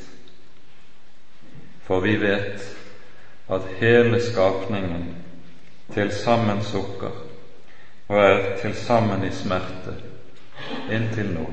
For 1.86 2.00
vi 2.00 2.16
vet 2.16 2.64
at 3.48 3.62
hele 3.78 4.18
skapningen 4.22 5.06
til 5.94 6.10
sammen 6.12 6.62
sukker 6.66 7.14
og 8.08 8.18
er 8.18 8.56
til 8.60 8.74
sammen 8.74 9.22
i 9.26 9.30
smerte 9.34 9.94
inntil 10.90 11.30
nå. 11.34 11.46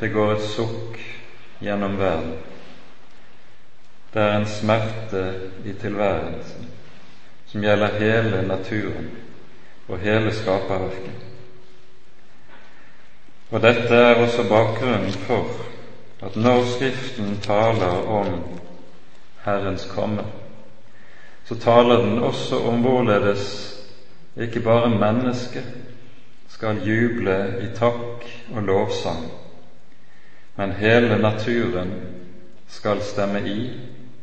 Det 0.00 0.12
går 0.12 0.34
et 0.34 0.44
sukk 0.52 1.00
gjennom 1.62 1.96
verden. 2.00 2.36
Det 4.12 4.22
er 4.22 4.36
en 4.36 4.48
smerte 4.48 5.24
i 5.64 5.72
tilværelsen 5.80 6.68
som 7.48 7.64
gjelder 7.64 7.98
hele 8.00 8.42
naturen 8.48 9.10
og 9.88 10.00
hele 10.00 10.32
skaperverket. 10.32 11.28
Og 13.52 13.60
dette 13.60 13.94
er 13.94 14.20
også 14.20 14.48
bakgrunnen 14.48 15.12
for 15.26 15.71
at 16.22 16.36
når 16.36 16.64
Skriften 16.64 17.38
taler 17.42 18.06
om 18.08 18.58
Herrens 19.44 19.84
komme, 19.94 20.24
så 21.44 21.54
taler 21.54 22.02
den 22.02 22.18
også 22.18 22.56
om 22.56 22.80
hvorledes 22.80 23.78
ikke 24.36 24.60
bare 24.60 24.90
mennesket 24.90 25.66
skal 26.48 26.78
juble 26.86 27.36
i 27.64 27.72
takk 27.76 28.26
og 28.54 28.62
lovsang, 28.62 29.24
men 30.56 30.72
hele 30.72 31.18
naturen 31.18 31.92
skal 32.68 33.02
stemme 33.02 33.42
i 33.48 33.80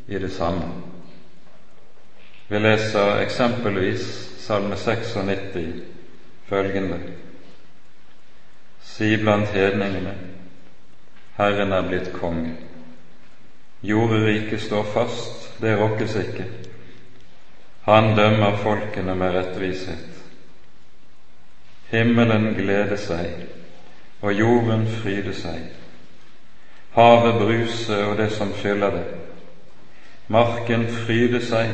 i 0.08 0.20
det 0.20 0.32
samme. 0.32 0.72
Vi 2.50 2.60
leser 2.60 3.20
eksempelvis 3.22 4.30
Salme 4.38 4.76
96 4.76 5.84
følgende 6.50 7.00
Si 8.82 9.18
blant 9.18 9.48
hedningene, 9.48 10.29
Herren 11.39 11.71
er 11.71 11.86
blitt 11.88 12.10
konge. 12.13 12.52
Jorderiket 13.82 14.62
står 14.62 14.84
fast, 14.84 15.62
det 15.62 15.78
rokkes 15.80 16.15
ikke. 16.19 16.45
Han 17.88 18.12
dømmer 18.17 18.58
folkene 18.60 19.15
med 19.15 19.36
rettvishet. 19.38 20.17
Himmelen 21.93 22.52
gleder 22.58 22.99
seg, 22.99 23.32
og 24.21 24.36
jorden 24.36 24.84
fryder 24.99 25.34
seg. 25.34 25.63
Havet 26.97 27.39
bruser 27.39 28.04
og 28.10 28.17
det 28.19 28.32
som 28.36 28.52
fyller 28.54 28.97
det. 28.97 29.06
Marken 30.28 30.88
fryder 31.06 31.39
seg, 31.39 31.71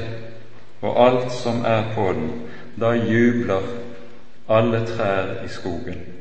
og 0.85 0.99
alt 1.07 1.31
som 1.33 1.65
er 1.65 1.89
på 1.95 2.11
den. 2.13 2.29
Da 2.77 2.93
jubler 2.93 3.65
alle 4.47 4.85
trær 4.85 5.39
i 5.41 5.49
skogen 5.49 6.14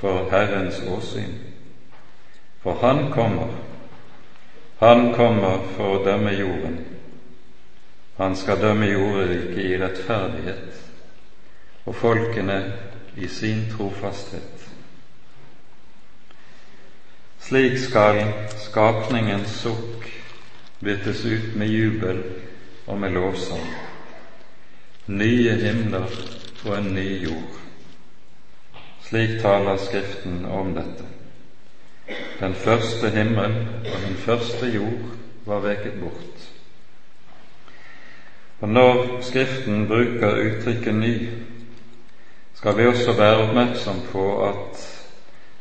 for 0.00 0.30
Herrens 0.30 0.82
åsyn. 0.88 1.34
For 2.62 2.78
Han 2.80 3.12
kommer, 3.12 3.48
Han 4.78 5.14
kommer 5.14 5.58
for 5.76 5.96
å 5.96 6.04
dømme 6.04 6.32
jorden. 6.36 6.78
Han 8.16 8.36
skal 8.36 8.60
dømme 8.60 8.86
jorderiket 8.86 9.64
i 9.64 9.78
rettferdighet 9.80 10.82
og 11.86 11.94
folkene 11.94 12.58
i 13.16 13.28
sin 13.28 13.66
trofasthet. 13.72 14.64
Slik 17.46 17.76
skal 17.78 18.22
skapningens 18.58 19.52
sukk 19.62 20.08
byttes 20.80 21.24
ut 21.24 21.52
med 21.56 21.68
jubel 21.70 22.22
og 22.86 22.98
med 22.98 23.14
lovsang. 23.14 23.68
Nye 25.06 25.54
himler 25.60 26.10
og 26.64 26.72
en 26.78 26.90
ny 26.94 27.06
jord. 27.24 27.65
Slik 29.08 29.40
taler 29.42 29.76
Skriften 29.76 30.44
om 30.46 30.74
dette. 30.74 31.04
Den 32.40 32.54
første 32.54 33.10
himmel 33.10 33.52
og 33.86 34.00
den 34.06 34.16
første 34.18 34.66
jord 34.66 35.12
var 35.46 35.62
veket 35.62 36.00
bort. 36.00 36.48
Og 38.60 38.68
når 38.68 39.20
Skriften 39.22 39.86
bruker 39.86 40.40
uttrykket 40.46 40.94
'ny', 40.94 41.28
skal 42.54 42.78
vi 42.78 42.86
også 42.86 43.12
være 43.12 43.36
oppmerksom 43.36 44.02
på 44.12 44.48
at 44.48 45.04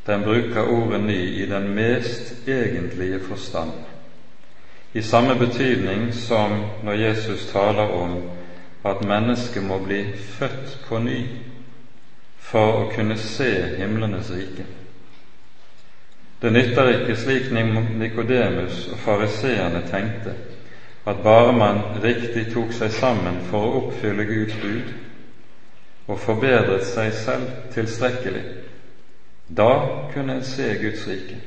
den 0.07 0.23
bruker 0.23 0.61
ordet 0.63 1.03
ny 1.03 1.43
i 1.43 1.45
den 1.45 1.69
mest 1.75 2.47
egentlige 2.47 3.19
forstand, 3.19 3.71
i 4.93 5.01
samme 5.01 5.35
betydning 5.35 6.13
som 6.13 6.65
når 6.83 6.93
Jesus 6.93 7.45
taler 7.51 7.89
om 8.03 8.21
at 8.85 9.05
mennesket 9.05 9.63
må 9.63 9.79
bli 9.79 10.05
født 10.15 10.79
på 10.87 10.99
ny 10.99 11.27
for 12.45 12.81
å 12.83 12.89
kunne 12.95 13.17
se 13.17 13.51
himlenes 13.77 14.29
rike. 14.31 14.65
Det 16.41 16.51
nytter 16.51 16.91
ikke, 16.91 17.15
slik 17.17 17.49
Nikodemus 17.51 18.87
og 18.91 18.99
fariseerne 19.01 19.81
tenkte, 19.89 20.35
at 21.05 21.23
bare 21.23 21.53
man 21.57 21.81
riktig 22.03 22.51
tok 22.53 22.73
seg 22.73 22.91
sammen 22.93 23.39
for 23.49 23.65
å 23.65 23.79
oppfylle 23.79 24.27
Guds 24.29 24.57
bud, 24.61 24.91
og 26.05 26.19
forbedret 26.21 26.85
seg 26.85 27.13
selv 27.17 27.49
tilstrekkelig, 27.73 28.43
da 29.47 29.71
kunne 30.13 30.37
en 30.37 30.45
se 30.45 30.67
Guds 30.81 31.07
rike. 31.07 31.39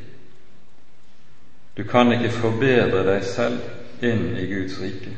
Du 1.76 1.84
kan 1.86 2.10
ikke 2.14 2.30
forbedre 2.34 3.04
deg 3.06 3.22
selv 3.22 4.02
inn 4.02 4.32
i 4.34 4.46
Guds 4.50 4.80
rike. 4.82 5.14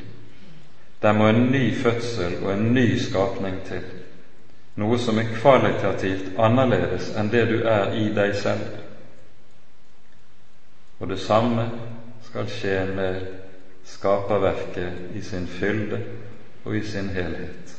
Der 1.00 1.16
må 1.16 1.30
en 1.30 1.46
ny 1.52 1.70
fødsel 1.72 2.36
og 2.42 2.52
en 2.52 2.72
ny 2.74 2.98
skapning 3.00 3.62
til, 3.64 3.86
noe 4.74 4.98
som 4.98 5.18
er 5.18 5.32
kvalitativt 5.34 6.38
annerledes 6.38 7.10
enn 7.18 7.30
det 7.32 7.44
du 7.50 7.58
er 7.66 7.94
i 7.98 8.08
deg 8.14 8.34
selv. 8.38 8.78
Og 11.00 11.08
det 11.08 11.20
samme 11.20 11.66
skal 12.28 12.48
skje 12.52 12.78
med 12.94 13.20
skaperverket 13.88 15.16
i 15.16 15.22
sin 15.24 15.46
fylde 15.48 16.00
og 16.64 16.76
i 16.76 16.82
sin 16.86 17.08
helhet. 17.08 17.76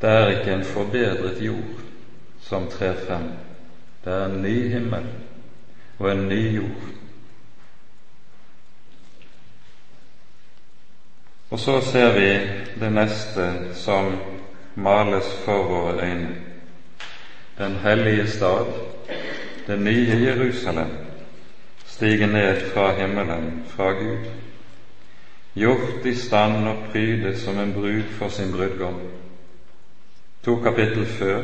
Det 0.00 0.10
er 0.10 0.28
ikke 0.28 0.52
en 0.52 0.64
forbedret 0.64 1.42
jord 1.42 1.82
som 2.42 2.66
trer 2.70 2.98
frem. 3.06 3.30
Det 4.04 4.12
er 4.12 4.24
en 4.26 4.42
ny 4.42 4.56
himmel 4.72 5.06
og 5.98 6.10
en 6.12 6.28
ny 6.28 6.42
jord. 6.56 6.90
Og 11.50 11.58
så 11.60 11.80
ser 11.80 12.12
vi 12.16 12.28
det 12.80 12.92
neste 12.92 13.74
som 13.74 14.14
males 14.74 15.32
for 15.44 15.62
våre 15.62 16.02
øyne. 16.02 16.34
Den 17.58 17.76
hellige 17.76 18.28
stad, 18.28 18.66
det 19.66 19.78
nye 19.78 20.24
Jerusalem, 20.26 20.90
stiger 21.86 22.26
ned 22.26 22.60
fra 22.74 22.92
himmelen, 23.00 23.64
fra 23.68 23.90
Gud, 23.90 24.26
gjort 25.54 26.06
i 26.06 26.14
stand 26.14 26.68
og 26.68 26.76
prydet 26.92 27.38
som 27.38 27.58
en 27.58 27.72
brud 27.72 28.02
for 28.18 28.28
sin 28.28 28.52
brudgom 28.52 29.00
To 30.42 30.56
kapittel 30.56 31.06
før 31.06 31.42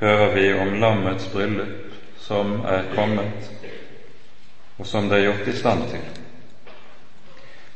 hører 0.00 0.34
vi 0.34 0.52
om 0.54 0.74
lammets 0.80 1.26
bryllup 1.32 1.94
som 2.22 2.60
er 2.60 2.84
kommet, 2.94 3.48
og 4.78 4.86
som 4.86 5.08
det 5.08 5.18
er 5.18 5.24
gjort 5.24 5.48
i 5.48 5.56
stand 5.58 5.82
til. 5.90 6.04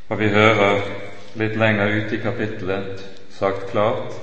Og 0.09 0.21
vi 0.21 0.29
hører 0.31 0.85
litt 1.35 1.59
lenger 1.59 1.97
ute 1.97 2.15
i 2.15 2.23
kapittelet 2.23 3.03
sagt 3.35 3.67
klart 3.73 4.15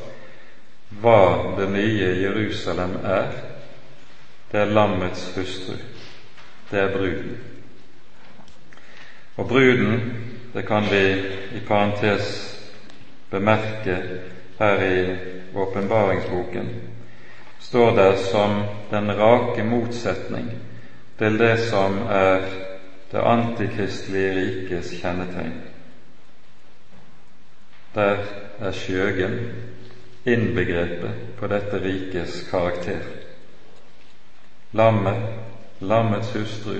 hva 1.01 1.55
det 1.57 1.69
nye 1.69 2.11
Jerusalem 2.21 2.97
er. 3.03 3.31
Det 4.51 4.59
er 4.61 4.65
lammets 4.65 5.31
hustru. 5.35 5.73
Det 6.71 6.79
er 6.79 6.91
bruden. 6.91 7.37
Og 9.37 9.47
bruden, 9.47 10.13
det 10.53 10.67
kan 10.67 10.83
vi 10.91 11.03
i 11.57 11.61
parentes 11.67 12.59
bemerke 13.29 13.97
her 14.59 14.83
i 14.83 15.15
åpenbaringsboken, 15.55 16.69
står 17.59 17.95
der 17.95 18.15
som 18.15 18.63
den 18.91 19.11
rake 19.17 19.63
motsetning 19.63 20.51
til 21.17 21.39
det 21.39 21.59
som 21.59 21.97
er 22.09 22.45
det 23.11 23.21
antikristelige 23.21 24.33
rikes 24.35 24.93
kjennetegn. 25.01 25.53
Der 27.95 28.17
er 28.59 28.71
skjøgen 28.71 29.39
innbegrepet 30.23 31.37
på 31.39 31.47
dette 31.47 31.79
rikes 31.79 32.43
karakter. 32.49 33.01
Lammet, 34.71 35.23
lammets 35.79 36.33
hustru, 36.33 36.79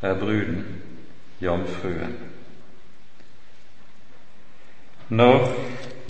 er 0.00 0.14
bruden, 0.14 0.64
jomfruen. 1.38 2.16
Når 5.08 5.54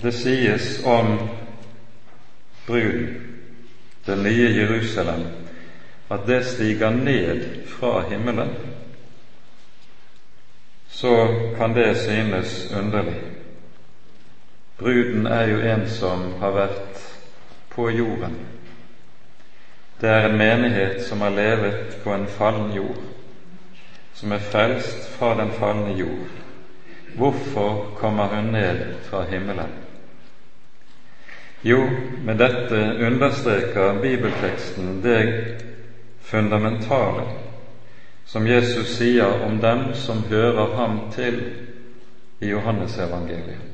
det 0.01 0.13
sies 0.13 0.81
om 0.85 1.17
bruden, 2.67 3.15
det 4.05 4.17
nye 4.17 4.55
Jerusalem, 4.55 5.25
at 6.09 6.19
det 6.27 6.45
stiger 6.45 6.89
ned 6.89 7.65
fra 7.67 8.09
himmelen, 8.09 8.49
så 10.89 11.27
kan 11.57 11.75
det 11.75 11.97
synes 11.97 12.71
underlig. 12.77 13.28
Bruden 14.79 15.27
er 15.27 15.47
jo 15.47 15.59
en 15.59 15.89
som 15.89 16.33
har 16.39 16.51
vært 16.55 17.01
på 17.69 17.89
jorden. 17.89 18.37
Det 20.01 20.09
er 20.09 20.29
en 20.29 20.37
menighet 20.37 21.01
som 21.03 21.21
har 21.21 21.35
levet 21.35 21.97
på 22.03 22.13
en 22.13 22.27
fallen 22.27 22.71
jord, 22.71 23.01
som 24.13 24.31
er 24.31 24.45
frelst 24.51 25.09
fra 25.17 25.33
den 25.41 25.51
falne 25.51 25.97
jord. 25.99 26.31
Hvorfor 27.15 27.91
kommer 27.97 28.27
hun 28.27 28.51
ned 28.53 28.79
fra 29.03 29.25
himmelen? 29.27 29.75
Jo, 31.63 31.81
med 32.23 32.39
dette 32.39 33.05
understreker 33.07 33.99
bibelteksten 34.01 35.01
det 35.03 35.55
fundamentale 36.21 37.27
som 38.25 38.47
Jesus 38.47 38.95
sier 38.95 39.43
om 39.43 39.57
dem 39.59 39.89
som 39.93 40.23
hører 40.29 40.75
ham 40.75 40.99
til 41.11 41.41
i 42.39 42.53
Johannesevangeliet. 42.53 43.68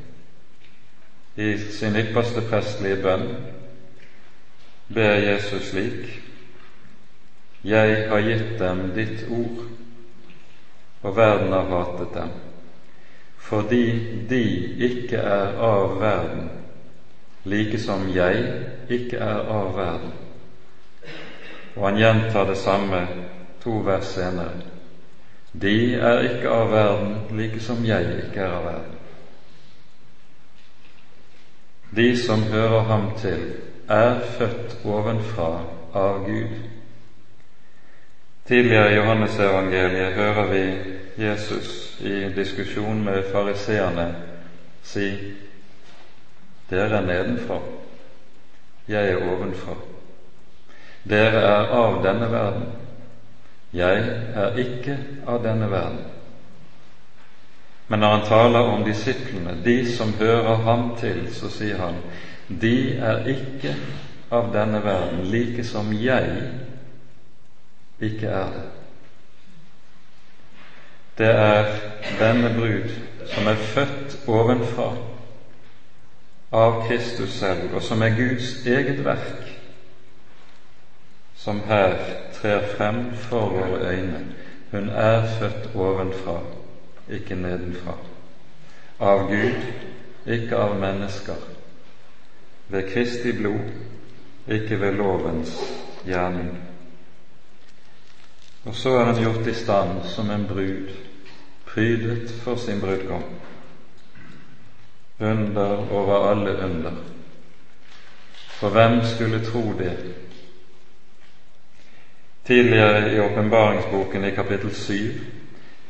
I 1.37 1.57
sin 1.57 1.95
ypperste 1.99 2.41
prestlige 2.49 3.01
bønn 3.03 3.25
ber 4.87 5.17
Jesus 5.19 5.69
slik:" 5.71 6.21
Jeg 7.65 8.07
har 8.09 8.21
gitt 8.21 8.59
dem 8.59 8.93
ditt 8.95 9.23
ord, 9.29 9.63
og 11.01 11.15
verden 11.17 11.51
har 11.51 11.65
hatet 11.71 12.13
dem, 12.13 12.31
fordi 13.37 13.83
de 14.29 14.43
ikke 14.89 15.17
er 15.17 15.57
av 15.57 15.99
verden, 15.99 16.51
like 17.45 17.79
som 17.79 18.07
jeg 18.15 18.45
ikke 18.89 19.17
er 19.17 19.49
av 19.59 19.75
verden. 19.75 20.13
og 21.75 21.85
han 21.85 21.97
gjentar 21.97 22.45
det 22.45 22.57
samme 22.57 23.07
to 23.63 23.79
vers 23.85 24.05
senere. 24.15 24.61
De 25.51 25.95
er 25.95 26.21
ikke 26.29 26.49
av 26.49 26.69
verden, 26.71 27.17
like 27.31 27.59
som 27.59 27.83
jeg 27.85 28.23
ikke 28.23 28.39
er 28.39 28.53
av 28.53 28.63
verden. 28.63 28.94
De 31.95 32.17
som 32.17 32.43
hører 32.43 32.81
ham 32.84 33.12
til, 33.17 33.43
er 33.89 34.19
født 34.38 34.77
ovenfra 34.86 35.62
av 35.93 36.25
Gud. 36.25 36.55
Tidligere 38.47 38.91
i 38.91 38.95
Johannesevangeliet 38.95 40.13
hører 40.13 40.49
vi 40.51 40.63
Jesus 41.23 41.97
i 42.01 42.29
diskusjon 42.36 43.03
med 43.03 43.23
fariseerne 43.31 44.10
si 44.84 45.08
dere 46.69 46.97
er 46.99 47.05
nedenfra, 47.05 47.60
jeg 48.88 49.12
er 49.12 49.23
ovenfra. 49.31 49.77
Dere 51.10 51.41
er 51.45 51.71
av 51.79 52.01
denne 52.03 52.31
verden, 52.31 52.67
jeg 53.73 54.03
er 54.36 54.60
ikke 54.65 54.97
av 55.27 55.43
denne 55.43 55.71
verden. 55.71 56.14
Men 57.87 57.99
når 57.99 58.15
han 58.15 58.27
taler 58.27 58.59
om 58.59 58.83
disiplene, 58.85 59.57
de 59.65 59.95
som 59.95 60.13
hører 60.13 60.55
ham 60.65 60.95
til, 60.99 61.27
så 61.33 61.49
sier 61.53 61.77
han 61.77 62.01
de 62.49 62.97
er 62.97 63.25
ikke 63.29 63.73
av 64.33 64.51
denne 64.53 64.81
verden, 64.85 65.25
like 65.33 65.63
som 65.65 65.93
jeg 65.93 66.49
ikke 68.01 68.27
er 68.27 68.49
det. 68.53 68.65
Det 71.17 71.31
er 71.31 71.69
denne 72.19 72.51
brud 72.57 72.89
som 73.33 73.47
er 73.47 73.61
født 73.73 74.17
ovenfra 74.27 74.89
av 76.55 76.81
Kristus 76.87 77.37
selv, 77.39 77.73
og 77.75 77.83
som 77.83 78.01
er 78.01 78.17
Guds 78.17 78.51
eget 78.65 79.01
verk, 79.05 79.47
som 81.35 81.63
her 81.69 81.95
trer 82.35 82.61
frem 82.75 83.07
for 83.15 83.49
våre 83.55 83.93
øyne. 83.93 84.21
Hun 84.71 84.89
er 84.89 85.25
født 85.39 85.71
ovenfra, 85.75 86.39
ikke 87.09 87.35
nedenfra. 87.35 87.97
Av 88.99 89.27
Gud, 89.29 89.61
ikke 90.25 90.57
av 90.57 90.79
mennesker. 90.79 91.41
Ved 92.67 92.89
Kristi 92.93 93.31
blod, 93.31 93.71
ikke 94.47 94.79
ved 94.81 94.91
lovens 94.91 95.57
gjerning. 96.05 96.57
Og 98.65 98.75
så 98.75 98.97
er 98.97 99.05
han 99.05 99.21
gjort 99.21 99.47
i 99.47 99.53
stand 99.53 100.03
som 100.09 100.29
en 100.29 100.47
brud, 100.47 100.89
prydet 101.65 102.31
for 102.41 102.55
sin 102.55 102.81
brudgom. 102.81 103.23
Under 105.19 105.91
over 105.91 106.29
alle 106.31 106.57
under. 106.65 106.91
For 108.47 108.69
hvem 108.69 109.01
skulle 109.03 109.45
tro 109.45 109.73
det? 109.79 109.97
Tidligere 112.45 113.15
i 113.15 113.19
åpenbaringsboken 113.19 114.25
i 114.25 114.31
kapittel 114.31 114.75
7 114.75 114.95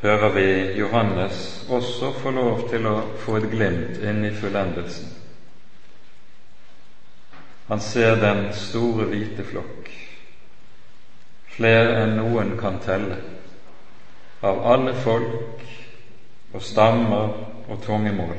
hører 0.05 0.33
vi 0.35 0.47
Johannes 0.79 1.65
også 1.69 2.11
få 2.21 2.31
lov 2.31 2.67
til 2.69 2.85
å 2.85 2.97
få 3.25 3.39
et 3.39 3.49
glimt 3.49 4.01
inn 4.05 4.21
i 4.27 4.33
fullendelsen. 4.33 5.13
Han 7.67 7.81
ser 7.81 8.19
den 8.21 8.51
store 8.53 9.09
hvite 9.09 9.45
flokk 9.47 9.89
flere 11.55 12.01
enn 12.03 12.17
noen 12.19 12.55
kan 12.59 12.81
telle, 12.83 13.17
av 14.43 14.59
alle 14.73 14.91
folk 14.99 15.63
og 16.51 16.63
stammer 16.63 17.31
og 17.71 17.79
tungemål. 17.85 18.35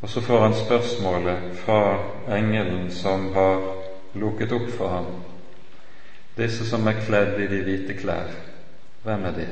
Og 0.00 0.10
så 0.10 0.22
får 0.24 0.40
han 0.46 0.56
spørsmålet 0.56 1.52
fra 1.64 1.80
engelen 2.38 2.88
som 2.92 3.30
har 3.36 3.60
lukket 4.16 4.52
opp 4.56 4.66
for 4.78 4.92
ham. 4.96 5.12
Disse 6.36 6.66
som 6.68 6.88
er 6.88 7.00
kledd 7.04 7.38
i 7.40 7.48
de 7.52 7.60
hvite 7.68 7.96
klær, 8.00 8.32
hvem 9.04 9.24
er 9.24 9.30
det? 9.36 9.48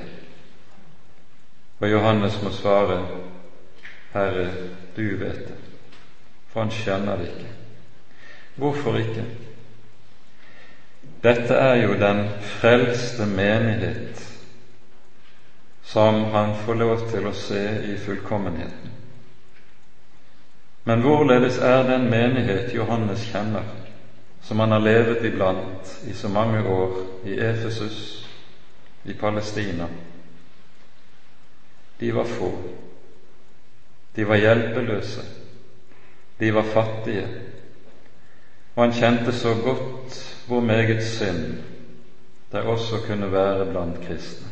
Og 1.81 1.91
Johannes 1.91 2.43
må 2.43 2.51
svare, 2.51 3.07
Herre, 4.12 4.49
du 4.97 5.17
vet 5.17 5.49
det, 5.49 5.57
for 6.53 6.62
han 6.62 6.71
skjønner 6.71 7.17
det 7.17 7.31
ikke. 7.33 7.53
Hvorfor 8.57 8.97
ikke? 9.01 9.25
Dette 11.23 11.55
er 11.55 11.75
jo 11.83 11.95
den 11.99 12.25
frelste 12.61 13.27
menighet 13.27 14.29
som 15.83 16.25
han 16.33 16.55
får 16.65 16.75
lov 16.75 17.05
til 17.11 17.27
å 17.29 17.35
se 17.37 17.62
i 17.93 17.97
fullkommenheten. 18.01 18.93
Men 20.85 21.03
hvorledes 21.03 21.59
er 21.59 21.83
den 21.87 22.09
menighet 22.11 22.75
Johannes 22.75 23.27
kjenner, 23.31 23.67
som 24.43 24.61
han 24.61 24.73
har 24.75 24.83
levet 24.83 25.25
iblant 25.25 25.93
i 26.09 26.15
så 26.15 26.29
mange 26.29 26.62
år 26.67 26.97
i 27.27 27.37
Efesus, 27.38 28.23
i 29.05 29.15
Palestina? 29.15 29.88
De 31.99 32.12
var 32.15 32.25
få. 32.25 32.53
De 34.15 34.25
var 34.29 34.37
hjelpeløse. 34.37 35.23
De 36.38 36.55
var 36.55 36.62
fattige. 36.62 37.29
Og 38.75 38.85
han 38.85 38.93
kjente 38.93 39.33
så 39.33 39.55
godt 39.65 40.38
hvor 40.47 40.61
meget 40.61 41.05
synd 41.05 41.62
det 42.53 42.61
også 42.61 42.97
kunne 43.07 43.33
være 43.33 43.67
blant 43.71 44.01
kristne. 44.07 44.47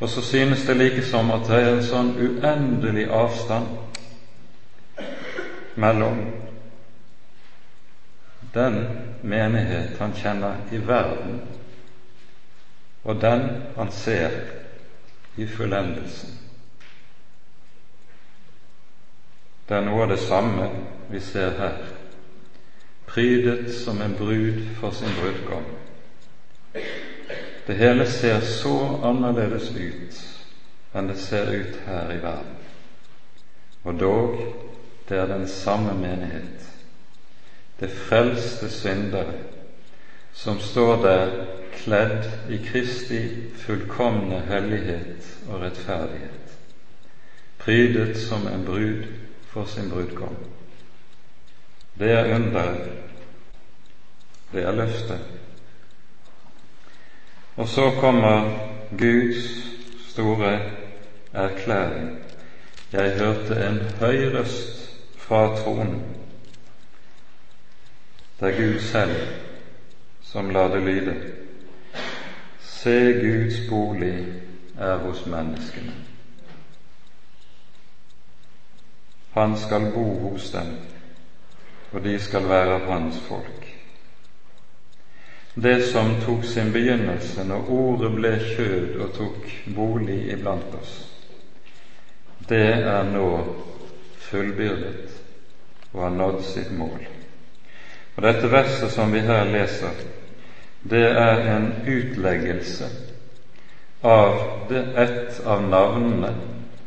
Og 0.00 0.08
så 0.08 0.22
synes 0.22 0.66
det 0.66 0.76
like 0.76 1.02
som 1.02 1.30
at 1.30 1.46
det 1.48 1.62
er 1.62 1.74
en 1.74 1.84
sånn 1.86 2.08
uendelig 2.18 3.04
avstand 3.10 3.66
mellom 5.74 6.18
den 8.54 8.78
menighet 9.22 9.98
han 9.98 10.14
kjenner 10.18 10.58
i 10.72 10.80
verden, 10.86 11.40
og 13.04 13.20
den 13.20 13.48
han 13.76 13.92
ser 13.92 14.30
i 15.36 15.46
fullendelsen. 15.46 16.38
Det 19.68 19.76
er 19.76 19.84
noe 19.86 20.04
av 20.04 20.12
det 20.12 20.20
samme 20.20 20.68
vi 21.10 21.20
ser 21.20 21.54
her 21.58 21.80
prydet 23.12 23.74
som 23.74 24.00
en 24.02 24.14
brud 24.18 24.60
for 24.80 24.90
sin 24.90 25.14
brudgom. 25.20 25.64
Det 27.66 27.74
hele 27.74 28.06
ser 28.06 28.40
så 28.40 28.76
annerledes 29.04 29.70
ut 29.70 30.20
enn 30.94 31.08
det 31.08 31.18
ser 31.20 31.50
ut 31.52 31.76
her 31.86 32.12
i 32.12 32.20
verden. 32.22 32.56
Og 33.84 34.00
dog, 34.00 34.36
det 35.08 35.18
er 35.18 35.26
den 35.26 35.46
samme 35.48 35.94
menighet, 35.94 36.68
det 37.80 37.90
frelste 37.90 38.68
syndere, 38.70 39.34
som 40.32 40.60
står 40.60 41.02
der 41.02 41.32
kledd 41.82 42.30
i 42.48 42.58
Kristi 42.58 43.20
fullkomne 43.58 44.40
hellighet 44.46 45.26
og 45.48 45.62
rettferdighet, 45.64 46.56
prydet 47.58 48.16
som 48.18 48.46
en 48.46 48.64
brud 48.66 49.06
for 49.50 49.66
sin 49.66 49.90
brudgom. 49.90 50.36
Det 51.98 52.10
er 52.10 52.34
underet. 52.34 52.90
Det 54.52 54.62
er 54.62 54.72
løftet. 54.72 55.20
Og 57.56 57.68
så 57.68 57.90
kommer 58.00 58.58
Guds 58.98 59.44
store 60.08 60.60
erklæring. 61.32 62.18
Jeg 62.92 63.18
hørte 63.18 63.68
en 63.68 63.80
høy 64.00 64.32
røst 64.34 64.98
fra 65.16 65.56
tronen. 65.56 66.02
Det 68.40 68.48
er 68.48 68.56
Gud 68.56 68.80
selv 68.80 69.16
som 70.22 70.50
lar 70.50 70.68
det 70.68 70.82
lyde. 70.82 71.41
Se, 72.82 72.96
Guds 73.22 73.60
bolig 73.70 74.16
er 74.78 74.96
hos 75.04 75.26
menneskene. 75.26 75.92
Han 79.36 79.54
skal 79.56 79.92
bo 79.94 80.08
hos 80.26 80.50
dem 80.50 80.74
og 81.92 82.04
de 82.04 82.18
skal 82.20 82.48
være 82.48 82.78
hans 82.78 83.20
folk. 83.28 83.66
Det 85.54 85.84
som 85.84 86.14
tok 86.24 86.44
sin 86.44 86.72
begynnelse 86.72 87.44
når 87.44 87.68
Ordet 87.70 88.12
ble 88.16 88.30
kjød 88.40 89.00
og 89.04 89.10
tok 89.16 89.50
bolig 89.76 90.32
iblant 90.32 90.76
oss, 90.80 90.94
det 92.48 92.64
er 92.72 93.04
nå 93.04 93.26
fullbyrdet 94.30 95.18
og 95.92 96.00
har 96.02 96.16
nådd 96.16 96.40
sitt 96.46 96.72
mål. 96.72 97.04
Og 98.16 98.22
Dette 98.24 98.48
verset 98.50 98.92
som 98.92 99.12
vi 99.12 99.20
her 99.20 99.44
leser, 99.44 100.00
det 100.82 101.04
er 101.10 101.56
en 101.56 101.72
utleggelse 101.86 102.88
av 104.02 104.40
det, 104.68 104.82
et 104.96 105.40
av 105.46 105.62
navnene 105.62 106.32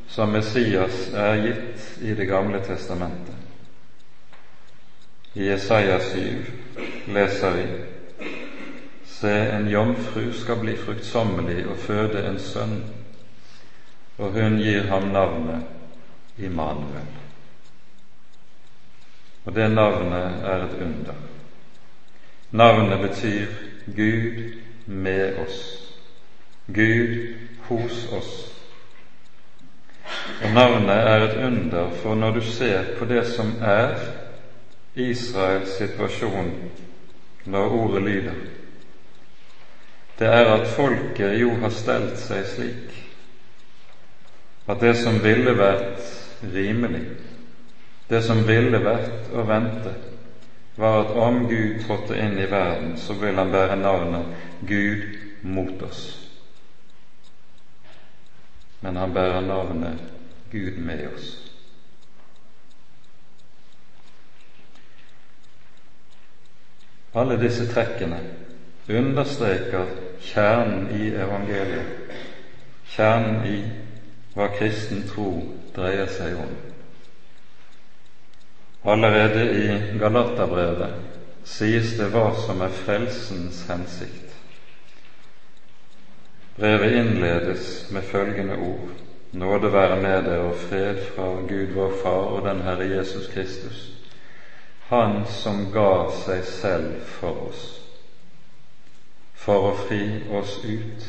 som 0.08 0.32
Messias 0.32 1.14
er 1.14 1.36
gitt 1.46 2.04
i 2.04 2.14
Det 2.14 2.26
gamle 2.26 2.60
testamentet. 2.60 3.36
I 5.34 5.48
Jesaja 5.48 6.00
7 6.00 6.46
leser 7.08 7.52
vi 7.52 7.66
Se, 9.06 9.32
en 9.32 9.68
jomfru 9.68 10.34
skal 10.34 10.60
bli 10.60 10.76
fruktsommelig 10.76 11.66
og 11.68 11.78
føde 11.80 12.26
en 12.28 12.40
sønn, 12.40 12.82
og 14.18 14.36
hun 14.36 14.58
gir 14.60 14.90
ham 14.92 15.08
navnet 15.14 15.64
Immanuel. 16.38 17.08
Og 19.46 19.56
det 19.56 19.70
navnet 19.72 20.44
er 20.44 20.66
et 20.66 20.76
under. 20.82 21.16
Navnet 22.52 23.00
betyr 23.00 23.48
Gud 23.86 24.54
med 24.86 25.40
oss, 25.40 25.94
Gud 26.68 27.36
hos 27.68 28.08
oss. 28.14 28.34
Og 30.44 30.52
navnet 30.54 30.96
er 30.96 31.26
et 31.26 31.38
under, 31.46 31.92
for 32.02 32.16
når 32.16 32.32
du 32.32 32.42
ser 32.42 32.96
på 33.00 33.06
det 33.06 33.26
som 33.28 33.54
er 33.62 33.96
Israels 34.96 35.78
situasjon 35.78 36.52
når 37.46 37.78
ordet 37.80 38.04
lyder, 38.04 38.44
det 40.20 40.28
er 40.28 40.54
at 40.54 40.68
folket 40.68 41.40
jo 41.40 41.52
har 41.60 41.74
stelt 41.76 42.18
seg 42.22 42.46
slik 42.48 42.94
at 44.66 44.82
det 44.82 44.96
som 44.98 45.20
ville 45.24 45.52
vært 45.58 46.00
rimelig, 46.54 47.04
det 48.10 48.22
som 48.26 48.42
ville 48.48 48.80
vært 48.82 49.30
å 49.36 49.44
vente, 49.46 49.92
var 50.76 51.00
at 51.00 51.12
om 51.16 51.48
Gud 51.48 51.84
trådte 51.84 52.18
inn 52.20 52.38
i 52.40 52.50
verden, 52.52 52.98
så 52.98 53.14
ville 53.14 53.38
han 53.38 53.52
bære 53.52 53.76
navnet 53.76 54.26
Gud 54.68 55.04
mot 55.42 55.82
oss. 55.82 56.30
Men 58.82 58.96
han 58.96 59.14
bærer 59.14 59.42
navnet 59.42 60.00
Gud 60.52 60.78
med 60.78 61.08
oss. 61.16 61.42
Alle 67.16 67.40
disse 67.40 67.68
trekkene 67.72 68.20
understreker 68.90 69.86
kjernen 70.20 70.90
i 70.92 71.08
evangeliet, 71.16 72.18
kjernen 72.92 73.46
i 73.48 73.60
hva 74.36 74.50
kristen 74.58 75.06
tro 75.08 75.30
dreier 75.76 76.12
seg 76.12 76.36
om. 76.44 76.52
Allerede 78.86 79.44
i 79.50 79.98
Galaterbrevet 80.00 80.94
sies 81.44 81.96
det 81.98 82.12
hva 82.14 82.28
som 82.38 82.62
er 82.62 82.74
frelsens 82.84 83.64
hensikt. 83.70 84.36
Brevet 86.56 86.94
innledes 87.00 87.90
med 87.92 88.06
følgende 88.12 88.56
ord 88.56 88.94
Nåde 89.36 89.74
være 89.74 90.02
med 90.02 90.24
dere 90.24 90.44
og 90.48 90.56
fred 90.56 90.98
fra 91.16 91.24
Gud 91.48 91.74
vår 91.76 91.92
Far 92.04 92.30
og 92.36 92.46
den 92.46 92.62
Herre 92.62 92.86
Jesus 92.88 93.28
Kristus, 93.28 93.92
Han 94.88 95.26
som 95.26 95.72
ga 95.74 96.08
seg 96.14 96.44
selv 96.46 97.02
for 97.18 97.42
oss, 97.50 97.64
for 99.34 99.72
å 99.72 99.74
fri 99.76 100.00
oss 100.40 100.60
ut 100.64 101.08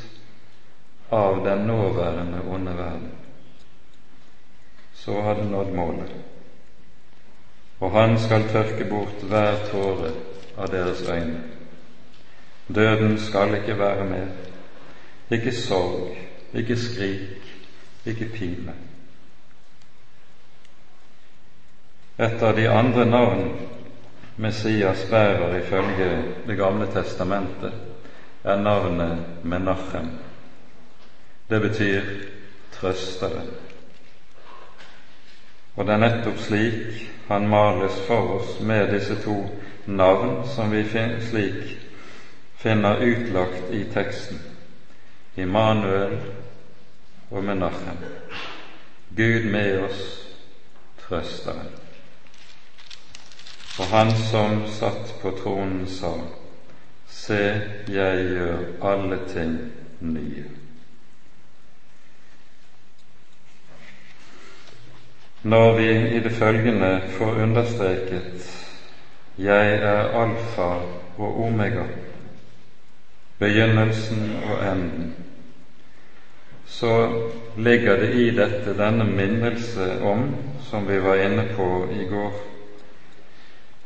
av 1.15 1.45
den 1.45 1.69
nåværende 1.69 2.41
onde 2.51 2.75
verden. 2.77 3.13
Så 4.95 5.21
har 5.21 5.39
det 5.39 5.47
nådd 5.51 5.73
målet. 5.77 6.17
Og 7.81 7.93
han 7.93 8.19
skal 8.19 8.49
tørke 8.49 8.85
bort 8.85 9.23
hver 9.29 9.59
tåre 9.71 10.13
av 10.57 10.71
deres 10.73 11.03
øyne. 11.09 11.43
Døden 12.75 13.19
skal 13.19 13.55
ikke 13.55 13.79
være 13.79 14.05
med, 14.05 14.27
ikke 15.31 15.53
sorg, 15.53 16.17
ikke 16.55 16.77
skrik, 16.77 17.53
ikke 18.07 18.29
pine. 18.35 18.75
Et 22.19 22.43
av 22.43 22.57
de 22.57 22.69
andre 22.69 23.05
navn 23.07 23.51
Messias 24.37 25.05
bærer 25.11 25.59
ifølge 25.59 26.23
Det 26.47 26.57
gamle 26.57 26.87
testamentet, 26.93 27.73
er 28.45 28.57
navnet 28.57 29.19
Menachem. 29.43 30.11
Det 31.51 31.61
betyr 31.61 32.03
trøsteren. 32.73 33.51
Og 35.77 35.87
det 35.87 35.95
er 35.95 35.99
nettopp 35.99 36.39
slik 36.39 37.16
han 37.29 37.49
males 37.49 38.01
for 38.07 38.41
oss 38.41 38.61
med 38.61 38.93
disse 38.95 39.17
to 39.23 39.37
navn 39.85 40.49
som 40.49 40.71
vi 40.71 40.85
slik 41.31 41.79
finner 42.57 43.03
utlagt 43.03 43.71
i 43.73 43.85
teksten. 43.85 44.39
Immanuel 45.35 46.19
og 47.31 47.45
Menachem. 47.45 47.99
Gud 49.17 49.51
med 49.51 49.83
oss, 49.85 50.29
trøsteren. 51.09 51.71
Og 53.79 53.87
han 53.87 54.11
som 54.11 54.63
satt 54.73 55.15
på 55.23 55.31
tronen, 55.43 55.87
sa, 55.87 56.13
Se, 57.07 57.61
jeg 57.89 58.25
gjør 58.31 58.59
alle 58.83 59.19
ting 59.29 59.59
nye. 60.01 60.45
Når 65.43 65.75
vi 65.77 66.17
i 66.17 66.21
det 66.21 66.33
følgende 66.33 67.03
får 67.09 67.43
understreket 67.43 68.53
Jeg 69.39 69.73
er 69.75 70.09
alfa 70.23 70.69
og 71.19 71.45
omega, 71.45 71.83
begynnelsen 73.39 74.37
og 74.51 74.73
enden, 74.73 75.15
så 76.67 77.13
ligger 77.57 77.97
det 77.97 78.15
i 78.15 78.31
dette 78.37 78.79
denne 78.79 79.05
minnelse 79.05 80.01
om, 80.03 80.37
som 80.71 80.89
vi 80.89 80.99
var 81.03 81.15
inne 81.15 81.45
på 81.57 81.87
i 81.93 82.05
går, 82.11 82.33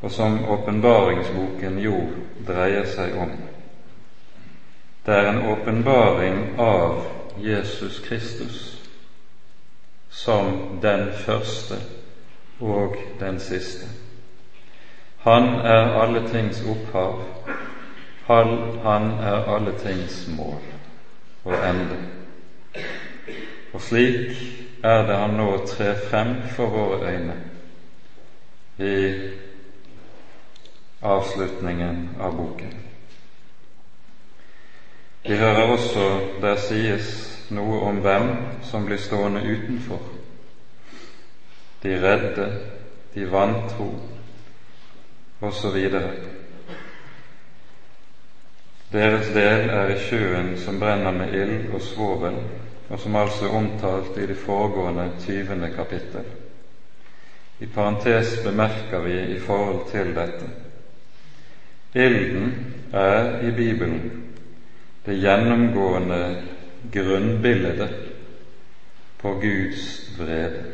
og 0.00 0.10
som 0.10 0.44
åpenbaringsboken 0.44 1.78
jo 1.78 2.08
dreier 2.46 2.86
seg 2.86 3.14
om. 3.18 3.34
Det 5.06 5.14
er 5.14 5.32
en 5.32 5.42
åpenbaring 5.50 6.44
av 6.58 7.02
Jesus 7.38 7.98
Kristus 8.06 8.69
som 10.24 10.78
den 10.82 11.12
første 11.12 11.74
og 12.60 12.96
den 13.20 13.40
siste. 13.40 13.86
Han 15.18 15.42
er 15.44 16.02
alle 16.02 16.28
tings 16.28 16.62
opphav, 16.68 17.22
han 18.82 19.10
er 19.20 19.54
alle 19.56 19.72
tings 19.78 20.28
mål 20.28 20.60
og 21.44 21.54
ende. 21.68 21.96
Og 23.72 23.80
slik 23.80 24.36
er 24.82 25.06
det 25.06 25.16
han 25.16 25.36
nå 25.40 25.48
trer 25.66 25.96
frem 26.10 26.36
for 26.56 26.66
våre 26.66 27.14
øyne 27.14 27.36
i 28.78 28.94
avslutningen 31.02 32.08
av 32.20 32.36
boken. 32.36 32.76
Vi 35.24 35.36
hører 35.36 35.72
også 35.72 36.06
der 36.40 36.56
sies 36.56 37.29
noe 37.50 37.80
om 37.88 38.00
hvem 38.04 38.28
som 38.62 38.86
blir 38.86 39.00
stående 39.00 39.42
utenfor. 39.42 40.00
De 41.82 41.96
redde, 42.02 42.46
de 43.14 43.26
vantro, 43.30 43.90
osv. 45.40 45.78
Deres 48.90 49.28
del 49.34 49.70
er 49.70 49.94
i 49.94 49.98
sjøen 50.02 50.56
som 50.60 50.80
brenner 50.80 51.14
med 51.14 51.34
ild 51.34 51.74
og 51.74 51.82
svovel, 51.82 52.40
og 52.90 52.98
som 52.98 53.16
altså 53.16 53.46
er 53.46 53.56
omtalt 53.56 54.18
i 54.18 54.26
det 54.26 54.38
foregående 54.38 55.12
tyvende 55.22 55.70
kapittel. 55.74 56.26
I 57.60 57.66
parentes 57.66 58.40
bemerker 58.44 59.04
vi 59.04 59.20
i 59.34 59.38
forhold 59.38 59.86
til 59.90 60.14
dette 60.16 60.48
Ilden 61.94 62.74
er 62.92 63.40
i 63.42 63.50
Bibelen 63.50 64.26
det 65.06 65.16
gjennomgående 65.18 66.20
grunnbildet 66.92 67.90
på 69.20 69.34
Guds 69.34 70.10
vrede. 70.18 70.64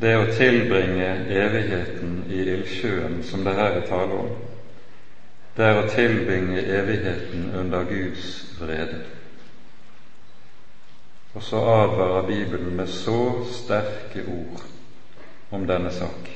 Det 0.00 0.14
å 0.16 0.28
tilbringe 0.32 1.08
evigheten 1.28 2.22
i 2.32 2.40
ildsjøen, 2.54 3.20
som 3.22 3.44
det 3.44 3.52
her 3.58 3.74
er 3.82 3.88
tale 3.88 4.20
om, 4.24 4.30
det 5.56 5.66
er 5.66 5.80
å 5.80 5.88
tilbringe 5.92 6.62
evigheten 6.62 7.50
under 7.60 7.84
Guds 7.84 8.28
vrede. 8.56 9.02
Og 11.34 11.42
så 11.44 11.60
advarer 11.60 12.26
Bibelen 12.26 12.76
med 12.76 12.88
så 12.88 13.42
sterke 13.44 14.24
ord 14.24 14.64
om 15.50 15.66
denne 15.68 15.92
sak. 15.92 16.30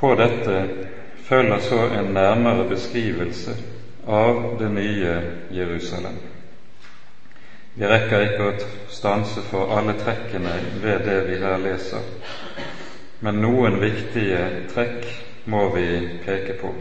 På 0.00 0.14
dette 0.16 0.54
følger 1.30 1.58
så 1.62 1.78
en 1.94 2.14
nærmere 2.14 2.68
beskrivelse 2.68 3.54
av 4.06 4.56
det 4.58 4.70
nye 4.74 5.12
Jerusalem. 5.54 6.18
Vi 7.74 7.86
rekker 7.86 8.24
ikke 8.24 8.48
å 8.48 8.70
stanse 8.90 9.44
for 9.46 9.70
alle 9.78 9.94
trekkene 10.00 10.56
ved 10.82 11.04
det 11.06 11.20
vi 11.28 11.38
her 11.38 11.62
leser, 11.62 12.02
men 13.22 13.38
noen 13.44 13.78
viktige 13.78 14.42
trekk 14.72 15.06
må 15.46 15.68
vi 15.76 15.86
peke 16.24 16.58
på. 16.58 16.74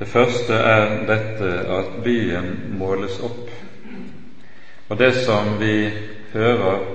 Det 0.00 0.08
første 0.08 0.58
er 0.58 0.98
dette 1.06 1.54
at 1.78 1.96
byen 2.02 2.50
måles 2.80 3.20
opp. 3.22 3.50
Og 4.88 4.98
det 4.98 5.12
som 5.22 5.58
vi 5.62 5.92
hører, 6.32 6.86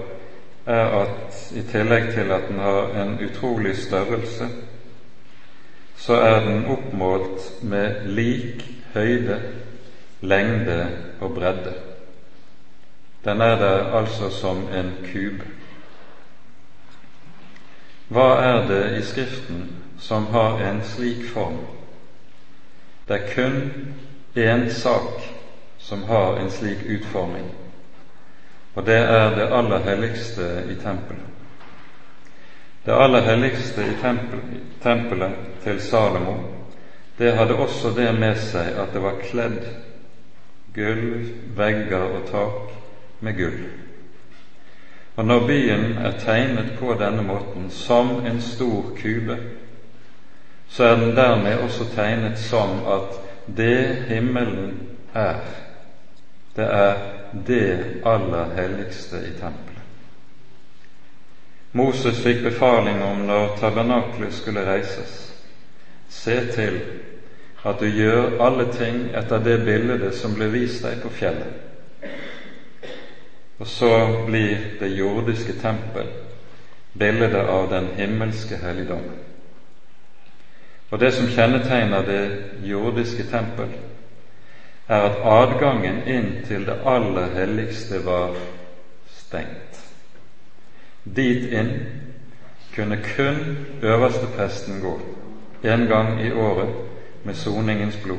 er 0.65 0.95
at 1.05 1.43
i 1.55 1.61
tillegg 1.71 2.11
til 2.15 2.31
at 2.33 2.49
den 2.49 2.59
har 2.59 2.95
en 2.99 3.19
utrolig 3.21 3.77
størrelse, 3.77 4.49
så 5.97 6.13
er 6.13 6.39
den 6.45 6.65
oppmålt 6.65 7.63
med 7.63 8.05
lik 8.05 8.65
høyde, 8.93 9.41
lengde 10.21 10.89
og 11.21 11.33
bredde. 11.33 11.73
Den 13.25 13.41
er 13.41 13.55
der 13.55 13.93
altså 13.97 14.29
som 14.29 14.67
en 14.73 14.93
kube. 15.11 15.45
Hva 18.07 18.27
er 18.37 18.67
det 18.67 18.97
i 18.99 19.01
Skriften 19.01 19.63
som 19.99 20.27
har 20.27 20.59
en 20.61 20.83
slik 20.83 21.25
form? 21.33 21.57
Det 23.07 23.21
er 23.21 23.33
kun 23.35 23.71
én 24.37 24.69
sak 24.69 25.21
som 25.77 26.03
har 26.03 26.37
en 26.37 26.49
slik 26.49 26.85
utforming, 26.89 27.49
og 28.75 28.85
det 28.85 28.97
er 28.97 29.35
det 29.35 29.49
aller 29.51 29.79
helligste 29.79 30.63
i 30.69 30.75
tempelet. 30.75 31.34
Det 32.85 32.93
aller 32.93 33.21
helligste 33.21 33.81
i 33.81 33.95
tempelet 34.83 35.31
til 35.63 35.81
Salomo, 35.81 36.35
det 37.17 37.31
hadde 37.33 37.55
også 37.55 37.93
det 37.95 38.11
med 38.19 38.37
seg 38.37 38.75
at 38.77 38.93
det 38.93 39.01
var 39.01 39.21
kledd 39.23 39.63
gulv, 40.75 41.31
vegger 41.57 42.03
og 42.03 42.27
tak 42.29 42.75
med 43.25 43.37
gull. 43.39 43.63
Og 45.15 45.25
når 45.25 45.47
byen 45.47 45.97
er 45.97 46.17
tegnet 46.19 46.73
på 46.79 46.93
denne 46.99 47.23
måten, 47.23 47.69
som 47.69 48.19
en 48.25 48.41
stor 48.41 48.91
kube, 48.99 49.37
så 50.67 50.83
er 50.83 50.95
den 50.99 51.15
dermed 51.15 51.57
også 51.63 51.87
tegnet 51.95 52.37
som 52.39 52.83
at 52.85 53.15
det 53.57 54.05
himmelen 54.09 54.81
er, 55.13 55.39
det 56.55 56.67
er 56.67 56.93
det 57.47 58.01
aller 58.05 58.53
helligste 58.59 59.23
i 59.23 59.33
tempelet. 59.39 59.84
Moses 61.75 62.21
fikk 62.23 62.43
befaling 62.43 63.01
om 63.03 63.25
når 63.27 63.57
tabernaklet 63.59 64.33
skulle 64.33 64.63
reises, 64.63 65.33
se 66.07 66.35
til 66.55 66.77
at 67.67 67.81
du 67.81 67.89
gjør 67.89 68.37
alle 68.45 68.69
ting 68.71 69.09
etter 69.11 69.43
det 69.43 69.57
bildet 69.65 70.15
som 70.15 70.37
ble 70.37 70.47
vist 70.53 70.85
deg 70.85 71.01
på 71.03 71.11
fjellet. 71.11 71.51
Og 73.59 73.67
så 73.67 73.91
blir 74.27 74.77
det 74.79 74.93
jordiske 74.95 75.57
tempel 75.59 76.07
bildet 76.95 77.35
av 77.43 77.67
den 77.73 77.91
himmelske 77.99 78.55
helligdommen. 78.63 79.19
Og 80.91 80.99
det 80.99 81.11
som 81.13 81.27
kjennetegner 81.27 82.07
det 82.07 82.23
jordiske 82.63 83.27
tempel, 83.27 83.75
er 84.87 85.09
at 85.09 85.23
adgangen 85.27 86.03
inn 86.07 86.31
til 86.47 86.63
det 86.71 86.79
aller 86.87 87.35
helligste 87.35 87.99
var 88.05 88.37
stengt. 89.11 89.64
Dit 91.05 91.51
inn 91.53 91.87
kunne 92.75 92.97
kun 93.15 93.57
øverstepresten 93.81 94.81
gå 94.81 94.99
en 95.63 95.87
gang 95.87 96.25
i 96.25 96.31
året 96.31 96.69
med 97.23 97.33
soningens 97.33 97.97
blod. 98.03 98.17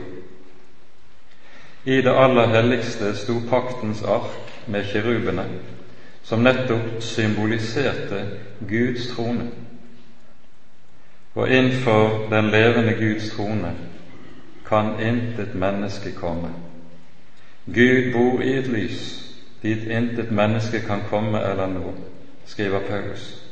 I 1.84 1.96
det 1.96 2.14
aller 2.14 2.46
helligste 2.46 3.14
sto 3.14 3.40
paktens 3.50 4.02
ark 4.02 4.38
med 4.66 4.84
kirubene, 4.84 5.44
som 6.22 6.40
nettopp 6.42 7.02
symboliserte 7.02 8.22
Guds 8.68 9.08
trone. 9.14 9.50
Og 11.34 11.50
innenfor 11.50 12.28
den 12.30 12.50
levende 12.50 12.94
Guds 12.94 13.30
trone 13.30 13.74
kan 14.68 15.00
intet 15.00 15.54
menneske 15.54 16.12
komme. 16.12 16.50
Gud 17.66 18.12
bor 18.12 18.40
i 18.42 18.56
et 18.58 18.66
lys 18.66 19.22
dit 19.62 19.86
intet 19.90 20.30
menneske 20.30 20.80
kan 20.80 21.02
komme 21.10 21.42
eller 21.42 21.66
nå 21.66 21.94
skriver 22.46 22.80
Paulus. 22.80 23.42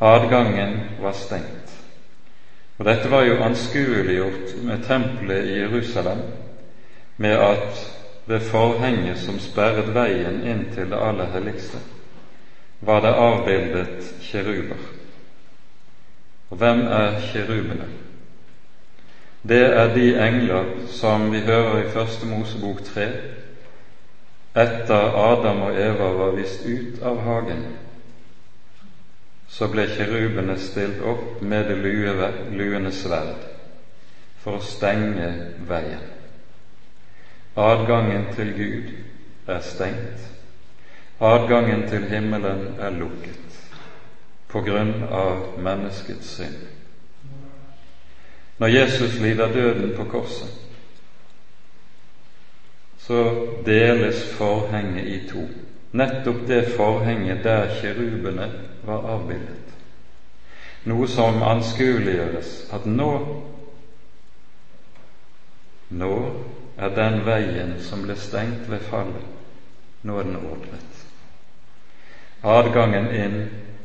Adgangen 0.00 0.80
var 1.00 1.12
stengt. 1.12 1.84
Og 2.78 2.84
Dette 2.84 3.10
var 3.10 3.22
jo 3.22 3.42
anskueliggjort 3.42 4.56
med 4.62 4.82
tempelet 4.82 5.44
i 5.44 5.58
Jerusalem, 5.58 6.22
med 7.16 7.30
at 7.30 7.90
ved 8.26 8.40
forhenget 8.40 9.18
som 9.18 9.38
sperret 9.38 9.94
veien 9.94 10.42
inn 10.42 10.64
til 10.74 10.90
det 10.90 10.98
aller 10.98 11.30
helligste, 11.32 11.78
var 12.80 13.00
det 13.00 13.14
avbildet 13.14 14.14
kjeruber. 14.20 14.80
Og 16.50 16.56
hvem 16.56 16.86
er 16.86 17.20
kjerubene? 17.32 17.86
Det 19.48 19.62
er 19.76 19.94
de 19.94 20.06
engler 20.26 20.64
som 20.88 21.32
vi 21.32 21.40
hører 21.40 21.82
i 21.82 21.90
Første 21.90 22.26
Mosebok 22.26 22.82
tre, 22.84 23.08
etter 24.54 25.16
Adam 25.32 25.62
og 25.66 25.78
Eva 25.82 26.10
var 26.14 26.36
vist 26.38 26.66
ut 26.66 27.02
av 27.02 27.18
hagen, 27.26 27.64
så 29.50 29.68
ble 29.70 29.86
kirubene 29.90 30.56
stilt 30.62 31.02
opp 31.02 31.42
med 31.42 31.70
det 31.70 31.76
luende 31.82 32.92
sverd 32.94 33.48
for 34.42 34.58
å 34.58 34.66
stenge 34.66 35.30
veien. 35.68 36.06
Adgangen 37.54 38.30
til 38.34 38.50
Gud 38.54 38.94
er 39.46 39.60
stengt. 39.62 40.30
Adgangen 41.22 41.86
til 41.90 42.08
himmelen 42.10 42.74
er 42.82 42.94
lukket 42.94 43.60
på 44.50 44.62
grunn 44.66 45.04
av 45.10 45.54
menneskets 45.58 46.34
synd. 46.38 46.58
Når 48.58 48.70
Jesus 48.70 49.18
lider 49.22 49.50
døden 49.54 49.94
på 49.96 50.06
korset, 50.10 50.63
så 53.06 53.46
deles 53.64 54.24
forhenget 54.24 55.06
i 55.06 55.18
to. 55.32 55.48
Nettopp 55.92 56.46
det 56.48 56.62
forhenget 56.76 57.44
der 57.44 57.68
kirubene 57.80 58.52
var 58.82 59.02
avbildet. 59.14 59.74
Noe 60.84 61.08
som 61.08 61.42
anskueliggjøres 61.42 62.52
at 62.72 62.86
nå 62.86 63.10
Nå 65.94 66.14
er 66.80 66.94
den 66.96 67.20
veien 67.26 67.74
som 67.78 68.02
ble 68.02 68.16
stengt 68.18 68.70
ved 68.70 68.80
fallet, 68.88 69.26
nå 70.02 70.16
er 70.18 70.24
den 70.26 70.38
åpnet. 70.40 71.02
Adgangen 72.42 73.10
inn 73.14 73.36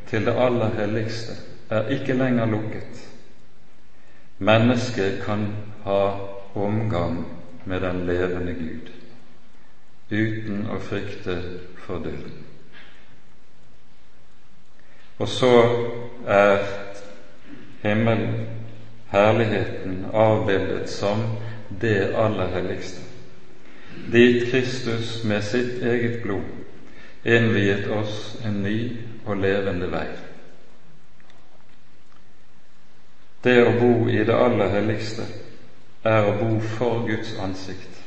til 0.10 0.26
det 0.26 0.34
aller 0.48 0.72
helligste 0.80 1.36
er 1.70 1.92
ikke 1.94 2.16
lenger 2.18 2.50
lukket. 2.50 3.04
Mennesket 4.40 5.20
kan 5.26 5.46
ha 5.84 6.02
omgang 6.56 7.28
med 7.66 7.84
den 7.86 8.06
levende 8.08 8.56
Gud 8.58 8.90
uten 10.10 10.68
å 10.74 10.80
frykte 10.82 11.36
for 11.86 12.04
døden. 12.04 12.38
Og 15.20 15.28
så 15.28 15.52
er 16.28 16.64
himmelen, 17.84 18.48
herligheten, 19.12 20.06
avbildet 20.14 20.90
som 20.90 21.26
det 21.82 22.14
aller 22.16 22.54
helligste, 22.56 23.04
dit 24.14 24.48
Kristus 24.52 25.24
med 25.24 25.44
sitt 25.44 25.84
eget 25.84 26.22
blod 26.24 26.48
innviet 27.24 27.88
oss 27.92 28.38
en 28.46 28.62
ny 28.64 28.78
og 29.26 29.38
levende 29.38 29.90
vei. 29.92 30.08
Det 33.44 33.58
å 33.64 33.76
bo 33.80 33.94
i 34.12 34.24
det 34.28 34.36
aller 34.36 34.72
helligste 34.74 35.28
er 36.04 36.28
å 36.28 36.36
bo 36.40 36.60
for 36.78 37.06
Guds 37.08 37.36
ansikt 37.40 37.99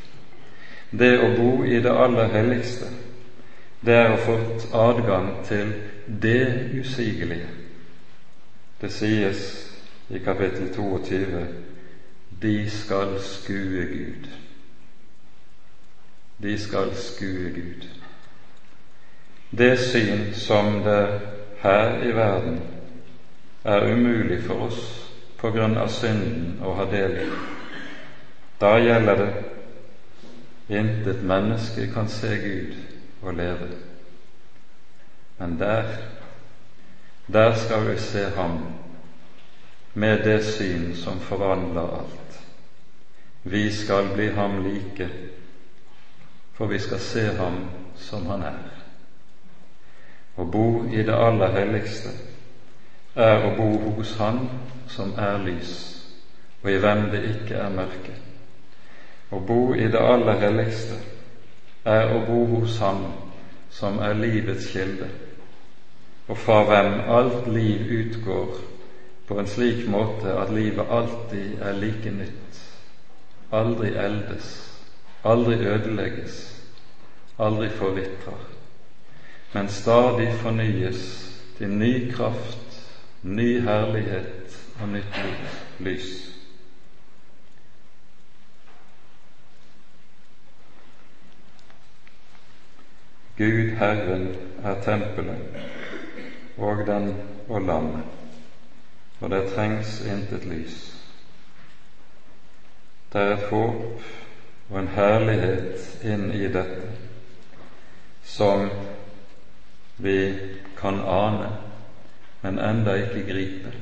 det 0.93 1.13
å 1.21 1.31
bo 1.37 1.65
i 1.65 1.81
det 1.81 1.93
aller 1.93 2.29
helligste, 2.33 2.91
det 3.81 3.97
er 3.97 4.13
å 4.13 4.21
få 4.23 4.37
adgang 4.77 5.33
til 5.49 5.73
det 6.07 6.71
usigelige. 6.79 7.49
Det 8.81 8.91
sies 8.93 9.43
i 10.11 10.21
kapittel 10.23 10.69
22 10.75 11.47
de 12.43 12.71
skal 12.71 13.19
skue 13.23 13.87
Gud. 13.87 14.29
De 16.43 16.59
skal 16.59 16.95
skue 16.99 17.51
Gud. 17.55 17.87
Det 19.51 19.79
syn 19.79 20.35
som 20.35 20.83
det 20.83 21.21
her 21.63 22.03
i 22.03 22.13
verden 22.13 22.61
er 23.65 23.93
umulig 23.93 24.43
for 24.43 24.67
oss 24.67 24.81
på 25.39 25.51
grunn 25.51 25.77
av 25.79 25.89
synden 25.89 26.59
å 26.63 26.75
ha 26.79 26.87
del 26.91 27.19
i. 27.23 27.27
Da 28.61 28.77
gjelder 28.79 29.17
det 29.21 29.31
Intet 30.73 31.23
menneske 31.23 31.91
kan 31.93 32.09
se 32.09 32.29
Gud 32.41 32.77
og 33.23 33.35
leve. 33.35 33.69
Men 35.39 35.59
der, 35.59 35.85
der 37.33 37.55
skal 37.55 37.91
vi 37.91 37.99
se 37.99 38.31
Ham 38.37 38.59
med 39.95 40.25
det 40.25 40.45
syn 40.45 40.95
som 40.95 41.21
forvandler 41.21 41.99
alt. 41.99 42.41
Vi 43.45 43.73
skal 43.73 44.09
bli 44.15 44.31
Ham 44.31 44.65
like, 44.65 45.09
for 46.53 46.67
vi 46.67 46.79
skal 46.79 47.01
se 47.01 47.21
Ham 47.21 47.65
som 47.97 48.27
Han 48.27 48.43
er. 48.43 48.69
Å 50.37 50.45
bo 50.49 50.85
i 50.89 51.03
det 51.05 51.15
aller 51.15 51.53
helligste 51.53 52.15
er 53.15 53.45
å 53.45 53.57
bo 53.57 53.71
hos 53.91 54.17
Han 54.17 54.47
som 54.89 55.13
er 55.19 55.43
lys, 55.45 55.75
og 56.63 56.71
i 56.71 56.79
hvem 56.81 57.11
det 57.13 57.27
ikke 57.35 57.61
er 57.61 57.75
mørke. 57.75 58.32
Å 59.33 59.41
bo 59.41 59.75
i 59.75 59.89
det 59.89 60.01
aller 60.01 60.41
helligste 60.43 60.99
er 61.89 62.11
å 62.13 62.21
bo 62.27 62.41
hos 62.53 62.79
Ham 62.85 63.07
som 63.73 64.03
er 64.05 64.19
livets 64.21 64.69
kilde, 64.75 65.09
og 66.29 66.37
fra 66.37 66.59
hvem 66.69 67.01
alt 67.17 67.49
liv 67.49 67.89
utgår 68.01 68.59
på 69.29 69.39
en 69.41 69.49
slik 69.49 69.87
måte 69.89 70.35
at 70.37 70.53
livet 70.53 70.93
alltid 70.93 71.63
er 71.65 71.79
like 71.81 72.13
nytt, 72.13 72.61
aldri 73.53 73.95
eldes, 73.97 74.51
aldri 75.25 75.57
ødelegges, 75.65 76.37
aldri 77.41 77.71
forvitrer, 77.73 78.45
men 79.55 79.73
stadig 79.73 80.29
fornyes 80.43 81.07
til 81.57 81.73
ny 81.81 81.95
kraft 82.13 82.63
ny 83.23 83.61
herlighet 83.63 84.59
og 84.83 84.89
nytt 84.89 85.19
lys. 85.79 86.32
Gud 93.39 93.77
Herren 93.79 94.37
er 94.63 94.81
tempelet 94.85 95.39
og 96.59 96.87
den 96.87 97.15
og 97.49 97.63
lammet, 97.63 98.05
og 99.21 99.31
det 99.31 99.47
trengs 99.55 100.01
intet 100.01 100.45
lys. 100.45 100.77
Det 103.13 103.21
er 103.21 103.33
et 103.37 103.47
håp 103.51 104.03
og 104.71 104.79
en 104.81 104.89
herlighet 104.89 106.05
inn 106.05 106.31
i 106.37 106.49
dette 106.53 106.91
som 108.25 108.69
vi 109.97 110.17
kan 110.79 111.01
ane, 111.01 111.51
men 112.43 112.59
enda 112.59 112.97
ikke 113.01 113.25
gripe, 113.29 113.73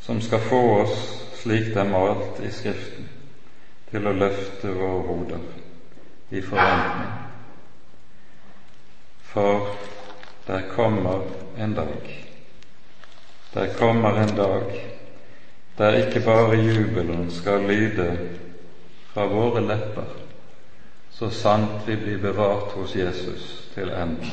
som 0.00 0.20
skal 0.20 0.42
få 0.50 0.60
oss, 0.82 1.00
slik 1.42 1.72
det 1.74 1.82
er 1.82 1.90
malt 1.90 2.40
i 2.44 2.50
Skriften, 2.52 3.08
til 3.90 4.06
å 4.06 4.14
løfte 4.16 4.74
våre 4.76 5.02
hoder 5.08 5.50
i 6.30 6.42
forventning. 6.42 7.29
For 9.30 9.76
der 10.46 10.62
kommer 10.70 11.22
en 11.58 11.74
dag, 11.74 12.26
der 13.54 13.74
kommer 13.78 14.22
en 14.22 14.36
dag 14.36 14.90
der 15.80 16.06
ikke 16.06 16.20
bare 16.20 16.56
jubelen 16.56 17.30
skal 17.30 17.60
lyde 17.60 18.18
fra 19.12 19.26
våre 19.26 19.60
lepper, 19.60 20.10
så 21.10 21.30
sant 21.30 21.86
vi 21.86 21.96
blir 21.96 22.18
bevart 22.18 22.72
hos 22.72 22.96
Jesus 22.96 23.70
til 23.74 23.88
enden, 23.88 24.32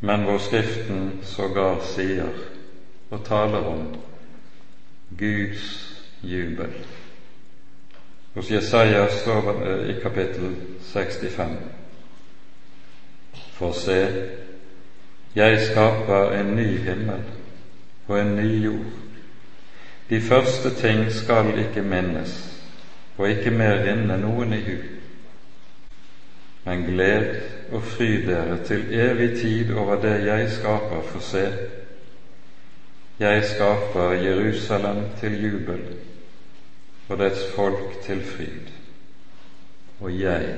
men 0.00 0.22
hvor 0.22 0.38
Skriften 0.38 1.20
sågar 1.22 1.82
sier 1.84 2.32
og 3.10 3.24
taler 3.24 3.66
om 3.66 3.84
Guds 5.18 5.66
jubel. 6.22 6.72
Hos 8.34 8.50
Jesaja 8.50 9.06
står 9.10 9.52
det 9.52 9.96
i 9.96 10.00
kapittel 10.00 10.56
65. 10.80 11.79
For 13.60 13.76
se, 13.76 14.00
jeg 15.36 15.60
skaper 15.68 16.32
en 16.40 16.56
ny 16.56 16.70
himmel 16.88 17.28
og 18.08 18.16
en 18.20 18.34
ny 18.36 18.48
jord 18.64 19.00
de 20.10 20.20
første 20.20 20.74
ting 20.74 21.12
skal 21.12 21.58
ikke 21.58 21.82
minnes, 21.82 22.62
og 23.18 23.30
ikke 23.30 23.50
mer 23.50 23.76
rinne 23.84 24.16
noen 24.18 24.52
i 24.56 24.58
hu. 24.64 24.78
Men 26.64 26.82
gled 26.88 27.28
og 27.70 27.84
fry 27.92 28.08
dere 28.26 28.56
til 28.66 28.88
evig 28.90 29.28
tid 29.38 29.70
over 29.74 30.00
det 30.02 30.16
jeg 30.26 30.50
skaper, 30.50 31.02
for 31.12 31.22
se, 31.22 31.44
jeg 33.20 33.44
skaper 33.44 34.12
Jerusalem 34.24 35.04
til 35.20 35.38
jubel 35.44 35.80
og 37.08 37.18
dets 37.18 37.46
folk 37.54 38.00
til 38.02 38.24
fryd. 38.24 38.74
Og 40.00 40.20
jeg, 40.20 40.54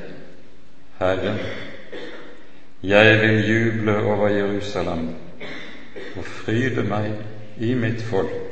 Herren, 0.98 1.38
jeg 2.82 3.20
vil 3.20 3.48
juble 3.48 3.96
over 4.02 4.28
Jerusalem 4.28 5.08
og 6.16 6.24
fryde 6.24 6.82
meg 6.82 7.12
i 7.62 7.74
mitt 7.78 8.02
folk 8.02 8.42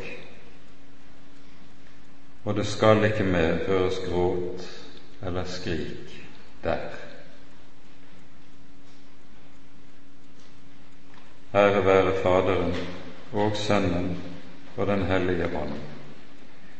og 2.44 2.56
det 2.56 2.66
skal 2.66 3.04
ikke 3.04 3.24
mer 3.24 3.58
høres 3.66 4.00
gråt 4.06 4.64
eller 5.22 5.44
skrik 5.44 6.14
der. 6.64 6.96
Ære 11.54 11.84
være 11.84 12.12
Faderen 12.22 12.74
og 13.32 13.56
Sønnen 13.56 14.18
og 14.76 14.86
Den 14.86 15.02
hellige 15.02 15.48
Mann, 15.52 15.72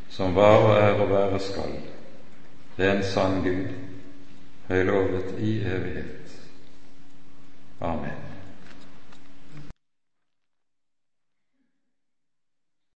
som 0.09 0.35
var 0.35 0.57
og 0.57 0.75
er 0.77 0.93
og 0.93 1.09
være 1.09 1.39
skal, 1.39 1.75
en 2.77 3.03
sann 3.03 3.43
Gud, 3.43 3.67
høylovet 4.67 5.35
i 5.39 5.59
evighet. 5.59 6.20
Amen. 7.81 8.30